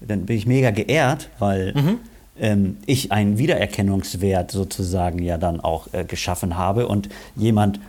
[0.00, 1.98] dann bin ich mega geehrt, weil Mhm.
[2.38, 7.80] ähm, ich einen Wiedererkennungswert sozusagen ja dann auch äh, geschaffen habe und jemand,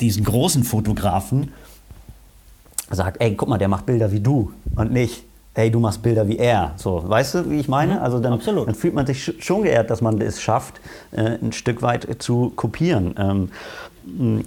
[0.00, 1.52] diesen großen Fotografen,
[2.90, 5.22] sagt, ey, guck mal, der macht Bilder wie du und nicht,
[5.58, 6.72] ey, du machst Bilder wie er.
[6.76, 8.00] So, weißt du, wie ich meine?
[8.00, 8.38] Also dann, Mhm.
[8.38, 8.68] absolut.
[8.68, 10.80] dann fühlt man sich sch- schon geehrt, dass man es schafft,
[11.10, 13.14] äh, ein Stück weit zu kopieren.
[13.18, 13.50] Ähm,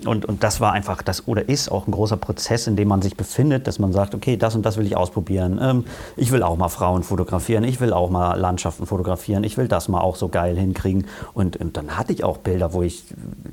[0.07, 3.01] und, und das war einfach, das oder ist auch ein großer Prozess, in dem man
[3.03, 5.59] sich befindet, dass man sagt, okay, das und das will ich ausprobieren.
[5.61, 5.83] Ähm,
[6.15, 9.87] ich will auch mal Frauen fotografieren, ich will auch mal Landschaften fotografieren, ich will das
[9.89, 11.05] mal auch so geil hinkriegen.
[11.33, 13.03] Und, und dann hatte ich auch Bilder, wo ich,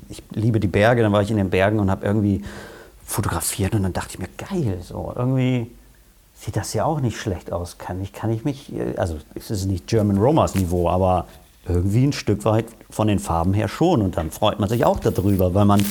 [0.07, 2.41] ich liebe die Berge, dann war ich in den Bergen und habe irgendwie
[3.05, 5.69] fotografiert und dann dachte ich mir, geil, so irgendwie
[6.39, 7.77] sieht das ja auch nicht schlecht aus.
[7.77, 11.25] Kann ich, kann ich mich, äh, also es ist nicht German Romers Niveau, aber
[11.67, 14.01] irgendwie ein Stück weit von den Farben her schon.
[14.01, 15.83] Und dann freut man sich auch darüber, weil man,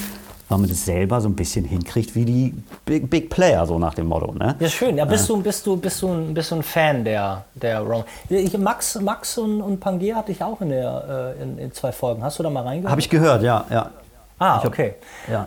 [0.48, 2.54] weil man das selber so ein bisschen hinkriegt wie die
[2.86, 4.32] Big, Big Player, so nach dem Motto.
[4.32, 4.56] Ne?
[4.58, 4.96] Ja, schön.
[4.96, 8.04] Ja, bist, du, bist, du, bist, du ein, bist du ein Fan der, der Rom?
[8.30, 11.92] Ich, Max, Max und, und Pangaea hatte ich auch in, der, äh, in, in zwei
[11.92, 12.22] Folgen.
[12.24, 12.90] Hast du da mal reingehört?
[12.90, 13.66] Habe ich gehört, ja.
[13.70, 13.90] ja.
[14.38, 14.94] Ah, Ich hab- okay.
[15.30, 15.46] Ja.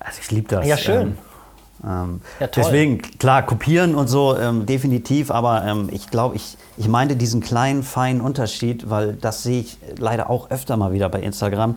[0.00, 0.66] Also ich liebe das.
[0.66, 1.02] Ja, schön.
[1.08, 1.18] Ähm,
[1.86, 6.88] ähm, Ja, deswegen, klar, kopieren und so, ähm, definitiv, aber ähm, ich glaube, ich, ich
[6.88, 11.20] meinte diesen kleinen, feinen Unterschied, weil das sehe ich leider auch öfter mal wieder bei
[11.20, 11.76] Instagram.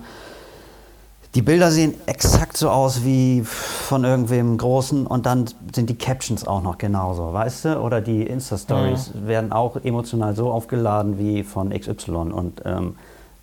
[1.35, 5.45] Die Bilder sehen exakt so aus wie von irgendwem Großen und dann
[5.75, 7.79] sind die Captions auch noch genauso, weißt du?
[7.79, 12.95] Oder die Insta-Stories werden auch emotional so aufgeladen wie von XY und ähm,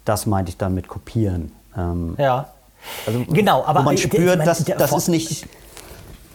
[0.05, 1.53] das meinte ich dann mit kopieren.
[1.77, 2.49] Ähm, Ja.
[3.07, 5.47] also, Genau, aber man spürt, ich mein, dass, das ist nicht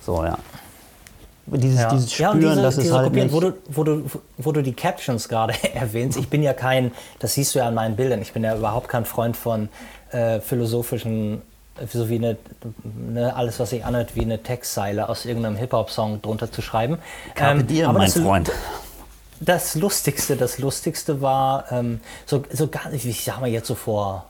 [0.10, 0.38] so, ja.
[1.45, 1.89] Dieses, Ja.
[1.91, 4.03] dieses ja, Spüren, und diese, das ist diese halt Kopieren, wo du, wo, du,
[4.38, 7.74] wo du die Captions gerade erwähnst, ich bin ja kein, das siehst du ja an
[7.74, 9.70] meinen Bildern, ich bin ja überhaupt kein Freund von
[10.12, 11.41] äh, philosophischen,
[11.91, 12.38] so wie eine,
[12.84, 16.97] ne, alles, was sich anhört, wie eine Textzeile aus irgendeinem Hip-Hop-Song drunter zu schreiben.
[17.36, 18.51] Carpe Ähm, aber mein das, Freund.
[19.39, 23.76] Das Lustigste, das Lustigste war, ähm, so, so gar nicht, ich sag mal jetzt so
[23.76, 24.29] vor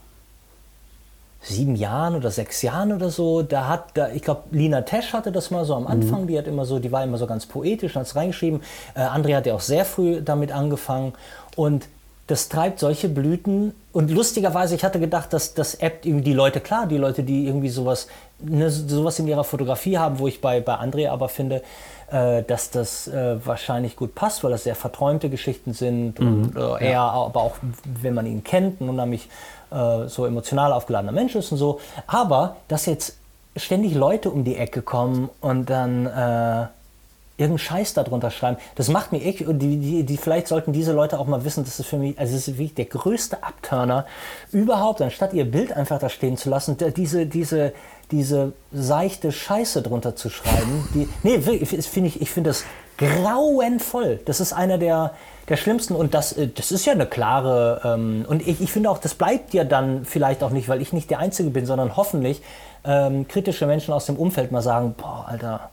[1.42, 5.32] sieben Jahren oder sechs Jahren oder so, da hat, da, ich glaube, Lina Tesch hatte
[5.32, 7.96] das mal so am Anfang, die hat immer so, die war immer so ganz poetisch,
[7.96, 8.62] hat es reingeschrieben.
[8.94, 11.14] Äh, André hat ja auch sehr früh damit angefangen.
[11.56, 11.88] Und
[12.28, 13.74] das treibt solche Blüten.
[13.92, 17.48] Und lustigerweise, ich hatte gedacht, dass das App irgendwie die Leute, klar, die Leute, die
[17.48, 18.08] irgendwie sowas,
[18.40, 21.64] ne, sowas in ihrer Fotografie haben, wo ich bei, bei André aber finde,
[22.12, 26.92] äh, dass das äh, wahrscheinlich gut passt, weil das sehr verträumte Geschichten sind und äh,
[26.92, 27.56] er, aber auch,
[28.02, 29.30] wenn man ihn kennt, ein unheimlich
[29.72, 31.80] äh, so emotional aufgeladener Mensch ist und so.
[32.08, 33.18] Aber dass jetzt
[33.56, 36.68] ständig Leute um die Ecke kommen und dann äh,
[37.40, 40.92] irgendeinen Scheiß darunter schreiben, das macht mir echt, und die, die, die, vielleicht sollten diese
[40.92, 44.06] Leute auch mal wissen, das ist für mich, also das ist wirklich der größte Abturner
[44.52, 47.74] überhaupt, anstatt ihr Bild einfach da stehen zu lassen, diese, diese,
[48.12, 52.66] diese seichte Scheiße drunter zu schreiben, die, nee, wirklich, finde ich, ich finde das
[53.00, 54.20] grauenvoll.
[54.26, 55.14] Das ist einer der,
[55.48, 58.92] der schlimmsten und das, äh, das ist ja eine klare, ähm, und ich, ich finde
[58.92, 61.96] auch, das bleibt ja dann vielleicht auch nicht, weil ich nicht der Einzige bin, sondern
[61.96, 62.42] hoffentlich
[62.84, 65.70] ähm, kritische Menschen aus dem Umfeld mal sagen, boah, Alter,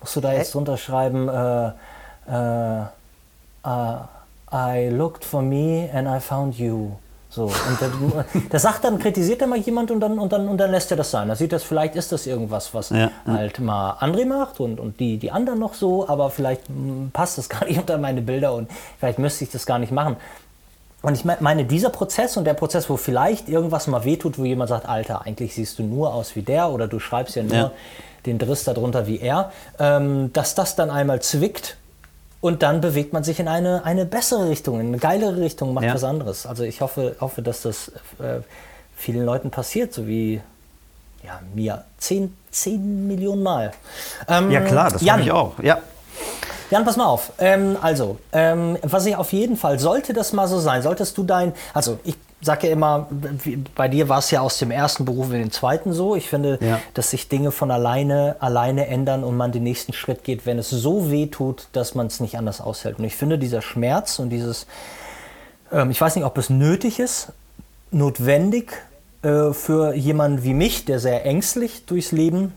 [0.00, 1.68] musst du da jetzt drunter schreiben, äh,
[2.30, 2.82] äh,
[3.64, 3.96] äh,
[4.52, 6.92] I looked for me and I found you.
[7.36, 10.56] So, und dann, das sagt dann, kritisiert er mal jemand und dann, und, dann, und
[10.56, 11.28] dann lässt er das sein.
[11.28, 13.10] Da sieht das, vielleicht ist das irgendwas, was Ja, ja.
[13.26, 17.36] halt mal André macht und, und die, die anderen noch so, aber vielleicht mm, passt
[17.36, 20.16] das gar nicht unter meine Bilder und vielleicht müsste ich das gar nicht machen.
[21.02, 24.44] Und ich me- meine, dieser Prozess und der Prozess, wo vielleicht irgendwas mal wehtut, wo
[24.46, 27.54] jemand sagt, Alter, eigentlich siehst du nur aus wie der oder du schreibst ja nur
[27.54, 27.70] Ja.
[28.24, 31.76] den Driss darunter wie er, ähm, dass das dann einmal zwickt
[32.40, 35.84] und dann bewegt man sich in eine, eine bessere Richtung, in eine geilere Richtung, macht
[35.86, 35.94] Ja.
[35.94, 36.46] was anderes.
[36.46, 38.40] Also ich hoffe, hoffe dass das äh,
[38.96, 40.40] vielen Leuten passiert, so wie
[41.24, 43.72] ja, mir zehn, zehn Millionen Mal.
[44.28, 45.58] Ähm, Ja klar, das habe ich auch.
[45.62, 45.78] Ja.
[46.70, 47.32] Jan, pass mal auf.
[47.38, 51.22] Ähm, also, ähm, was ich auf jeden Fall, sollte das mal so sein, solltest du
[51.24, 53.08] dein, also ich sage ja immer,
[53.74, 56.14] bei dir war es ja aus dem ersten Beruf in den zweiten so.
[56.16, 56.80] Ich finde, Ja.
[56.94, 60.68] dass sich Dinge von alleine, alleine ändern und man den nächsten Schritt geht, wenn es
[60.70, 62.98] so weh tut, dass man es nicht anders aushält.
[62.98, 64.66] Und ich finde, dieser Schmerz und dieses,
[65.72, 67.32] ähm, ich weiß nicht, ob es nötig ist,
[67.90, 68.72] notwendig
[69.22, 72.52] äh, für jemanden wie mich, der sehr ängstlich durchs Leben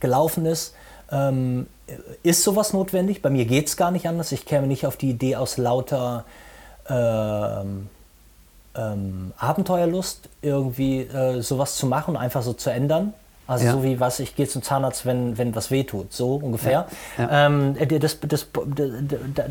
[0.00, 0.74] gelaufen ist.
[1.12, 1.66] Ähm,
[2.22, 3.22] ist sowas notwendig?
[3.22, 4.32] Bei mir geht es gar nicht anders.
[4.32, 6.24] Ich käme nicht auf die Idee aus lauter
[6.88, 7.88] ähm,
[8.76, 13.14] ähm, Abenteuerlust, irgendwie äh, sowas zu machen, einfach so zu ändern.
[13.46, 13.72] Also Ja.
[13.72, 16.86] so wie was, ich gehe zum Zahnarzt, wenn, wenn was wehtut, so ungefähr.
[17.18, 17.46] Ja, ja.
[17.46, 18.88] Ähm, äh, das, das, das,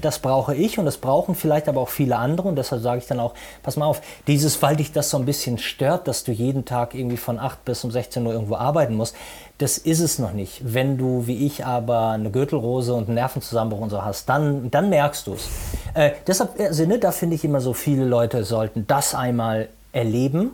[0.01, 3.05] das brauche ich und das brauchen vielleicht aber auch viele andere und deshalb sage ich
[3.07, 6.31] dann auch, pass mal auf, dieses, weil dich das so ein bisschen stört, dass du
[6.31, 9.15] jeden Tag irgendwie von 8 bis um 16 Uhr irgendwo arbeiten musst,
[9.57, 10.61] das ist es noch nicht.
[10.63, 14.89] Wenn du, wie ich, aber eine Gürtelrose und einen Nervenzusammenbruch und so hast, dann, dann
[14.89, 15.49] merkst du es.
[15.93, 20.51] Äh, deshalb, also, ne, da finde ich immer so, viele Leute sollten das einmal erleben,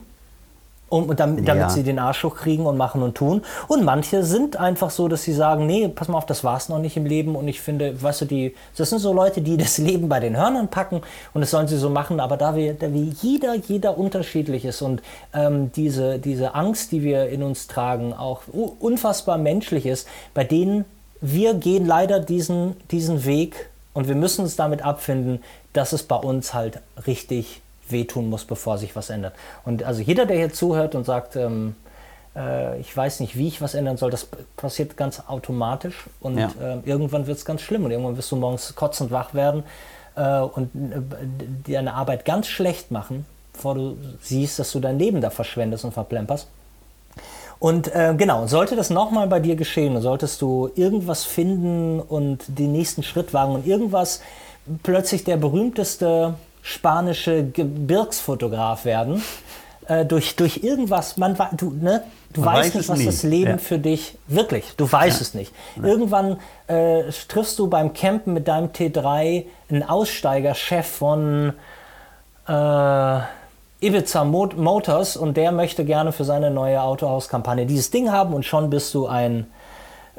[0.89, 1.69] um, und damit, damit Ja.
[1.69, 3.41] sie den Arsch hochkriegen und machen und tun.
[3.67, 6.79] Und manche sind einfach so, dass sie sagen, nee, pass mal auf, das war's noch
[6.79, 7.35] nicht im Leben.
[7.35, 10.35] Und ich finde, weißt du, die, das sind so Leute, die das Leben bei den
[10.35, 11.01] Hörnern packen
[11.33, 12.19] und das sollen sie so machen.
[12.19, 15.01] Aber da wir, da wir jeder, jeder unterschiedlich ist und
[15.33, 18.41] ähm, diese, diese Angst, die wir in uns tragen, auch
[18.79, 20.85] unfassbar menschlich ist, bei denen
[21.21, 25.41] wir gehen leider diesen, diesen Weg und wir müssen uns damit abfinden,
[25.73, 27.61] dass es bei uns halt richtig
[27.91, 29.33] wehtun muss, bevor sich was ändert.
[29.65, 31.75] Und also jeder, der hier zuhört und sagt, ähm,
[32.35, 34.27] äh, ich weiß nicht, wie ich was ändern soll, das
[34.57, 36.51] passiert ganz automatisch und Ja.
[36.61, 39.63] ähm, irgendwann wird es ganz schlimm und irgendwann wirst du morgens kotzend wach werden
[40.15, 45.21] äh, und äh, deine Arbeit ganz schlecht machen, bevor du siehst, dass du dein Leben
[45.21, 46.47] da verschwendest und verplemperst.
[47.59, 52.39] Und äh, genau, sollte das nochmal bei dir geschehen und solltest du irgendwas finden und
[52.47, 54.21] den nächsten Schritt wagen und irgendwas
[54.83, 56.35] plötzlich der berühmteste
[56.69, 59.23] spanische Gebirgsfotograf werden,
[59.87, 62.03] äh, durch, durch irgendwas, man, du, ne,
[62.33, 63.05] du Man weißt weiß nicht, was nie.
[63.05, 63.57] das Leben Ja.
[63.57, 65.51] für dich, wirklich, du weißt es nicht.
[65.81, 71.53] Irgendwann äh, triffst du beim Campen mit deinem T3 einen Aussteigerchef von
[72.47, 73.19] äh,
[73.81, 78.45] Ibiza Mo- Motors und der möchte gerne für seine neue Autohauskampagne dieses Ding haben und
[78.45, 79.47] schon bist du ein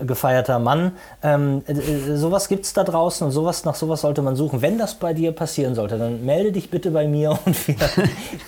[0.07, 0.93] gefeierter Mann.
[1.23, 4.63] Ähm, äh, äh, sowas gibt es da draußen und sowas, nach sowas sollte man suchen.
[4.63, 7.77] Wenn das bei dir passieren sollte, dann melde dich bitte bei mir und wir,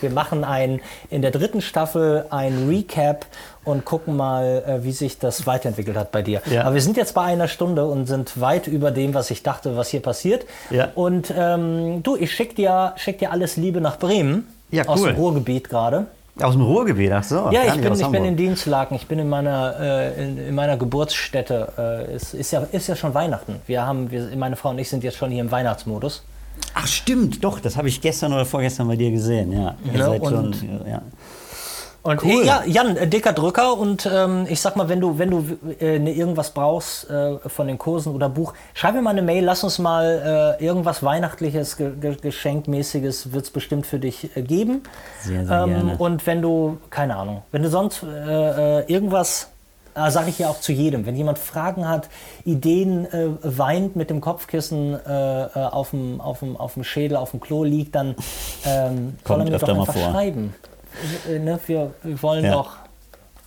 [0.01, 3.25] wir machen ein, in der dritten Staffel ein Recap
[3.65, 6.41] und gucken mal, äh, wie sich das weiterentwickelt hat bei dir.
[6.49, 6.63] Ja.
[6.63, 9.77] Aber wir sind jetzt bei einer Stunde und sind weit über dem, was ich dachte,
[9.77, 10.45] was hier passiert.
[10.69, 10.89] Ja.
[10.95, 14.47] Und ähm, du, ich schicke dir, schick dir alles Liebe nach Bremen.
[14.71, 15.09] Ja, Aus cool.
[15.13, 16.07] dem Ruhrgebiet gerade.
[16.41, 17.49] Aus dem Ruhrgebiet, ach so.
[17.51, 20.77] Ja, ich bin, ich bin in Dienstlaken, ich bin in meiner, äh, in, in meiner
[20.77, 22.07] Geburtsstätte.
[22.09, 23.57] Äh, es ist ja, ist ja schon Weihnachten.
[23.67, 26.23] Wir haben, wir, meine Frau und ich sind jetzt schon hier im Weihnachtsmodus.
[26.73, 29.75] Ach stimmt, doch, das habe ich gestern oder vorgestern bei dir gesehen, ja.
[29.85, 31.01] Ihr Ja, seid und- schon, ja.
[32.03, 32.45] Und Cool.
[32.45, 35.45] ja, Jan, äh, dicker Drücker und ähm, ich sag mal, wenn du, wenn du
[35.79, 39.45] äh, ne, irgendwas brauchst äh, von den Kursen oder Buch, schreib mir mal eine Mail,
[39.45, 44.41] lass uns mal äh, irgendwas Weihnachtliches, ge ge Geschenkmäßiges wird es bestimmt für dich äh,
[44.41, 44.83] geben.
[45.21, 45.95] Sehr, sehr gerne.
[45.97, 49.47] Und wenn du, keine Ahnung, wenn du sonst äh, äh, irgendwas,
[49.95, 52.09] äh, sage ich ja auch zu jedem, wenn jemand Fragen hat,
[52.43, 57.95] Ideen äh, weint mit dem Kopfkissen äh, äh, auf dem Schädel, auf dem Klo liegt,
[57.95, 58.15] dann
[58.65, 60.53] ähm, soll er mir doch einfach schreiben.
[61.29, 62.51] Äh, ne, wir, wir wollen Ja.
[62.53, 62.71] doch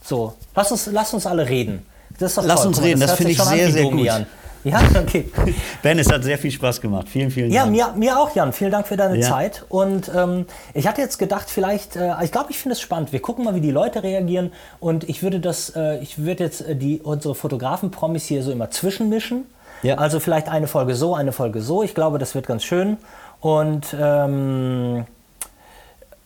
[0.02, 0.34] so.
[0.54, 1.84] Lass uns, lass uns alle reden.
[2.18, 2.68] Das ist doch Lass toll.
[2.68, 4.08] uns reden, das hört finde ich sehr, sehr gut.
[4.08, 4.26] an.
[4.64, 5.30] Ja, okay.
[5.82, 7.08] Ben, es hat sehr viel Spaß gemacht.
[7.08, 7.72] Vielen, vielen Ja, Dank.
[7.76, 8.52] mir, mir auch, Jan.
[8.52, 9.28] Vielen Dank für deine Ja.
[9.28, 9.64] Zeit.
[9.68, 10.44] Und ähm,
[10.74, 13.12] ich hatte jetzt gedacht, vielleicht, äh, ich glaube, ich finde es spannend.
[13.12, 14.50] Wir gucken mal, wie die Leute reagieren.
[14.80, 18.68] Und ich würde das, äh, ich würde jetzt äh, die, unsere Fotografen-Promis hier so immer
[18.72, 19.44] zwischenmischen.
[19.84, 19.98] Ja.
[19.98, 21.84] Also vielleicht eine Folge so, eine Folge so.
[21.84, 22.96] Ich glaube, das wird ganz schön.
[23.38, 25.04] Und ähm,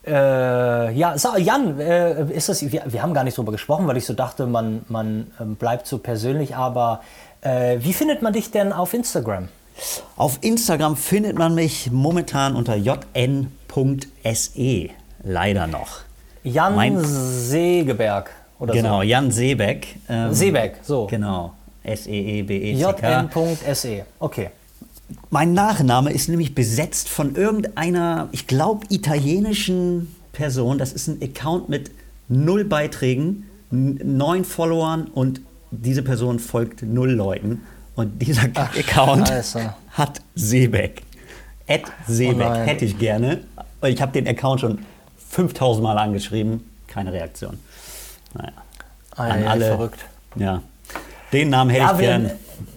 [0.07, 3.97] äh, ja, so, Jan, äh, ist das, wir, wir haben gar nicht drüber gesprochen, weil
[3.97, 6.57] ich so dachte, man, man ähm, bleibt so persönlich.
[6.57, 7.01] Aber
[7.43, 9.49] äh, wie findet man dich denn auf Instagram?
[10.17, 13.49] Auf Instagram findet man mich momentan unter jn.se.
[15.23, 15.89] Leider noch.
[16.43, 19.97] Jan Mein- Segeberg oder Genau, Jan Seebeck.
[20.09, 21.07] ähm, Seebeck, so.
[21.07, 21.53] Genau.
[21.83, 21.91] so.
[21.91, 23.29] S-E-E-B-E-C-K.
[23.33, 24.05] jn.se.
[24.19, 24.51] Okay.
[25.31, 30.79] Mein Nachname ist nämlich besetzt von irgendeiner, ich glaube, italienischen Person.
[30.79, 31.91] Das ist ein Account mit
[32.29, 35.41] null Beiträgen, neun Followern und
[35.71, 37.63] diese Person folgt null Leuten.
[37.95, 39.75] Und dieser Account Scheiße.
[39.93, 41.03] hat Seebeck.
[41.67, 43.43] Ed Seebeck Oh hätte ich gerne.
[43.85, 44.79] Ich habe den Account schon
[45.29, 46.65] 5000 Mal angeschrieben.
[46.87, 47.59] Keine Reaktion.
[48.35, 48.53] Naja.
[49.17, 50.01] Ei, ei, verrückt.
[50.35, 50.63] Ja.
[51.33, 52.31] Den Namen hätte Ja, ich wir, gern.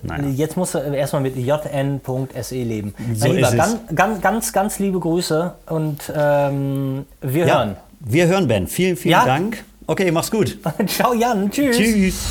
[0.04, 0.28] Naja.
[0.30, 2.94] Jetzt musst du erstmal mit jn.se leben.
[3.16, 3.58] So mein Lieber, ist es.
[3.60, 7.76] ganz, ganz, ganz, ganz liebe Grüße und ähm, wir Ja, hören.
[8.00, 8.68] wir hören Ben.
[8.68, 9.26] Vielen, vielen Ja.
[9.26, 9.64] Dank.
[9.88, 10.58] Okay, mach's gut.
[10.88, 11.78] Ciao Jan, tschüss.
[11.78, 12.26] Tschüss.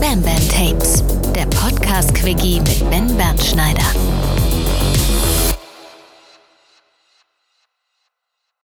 [0.00, 1.02] Bam Bam Tapes,
[1.34, 3.82] der Podcast-Quickie mit Ben Bernschneider.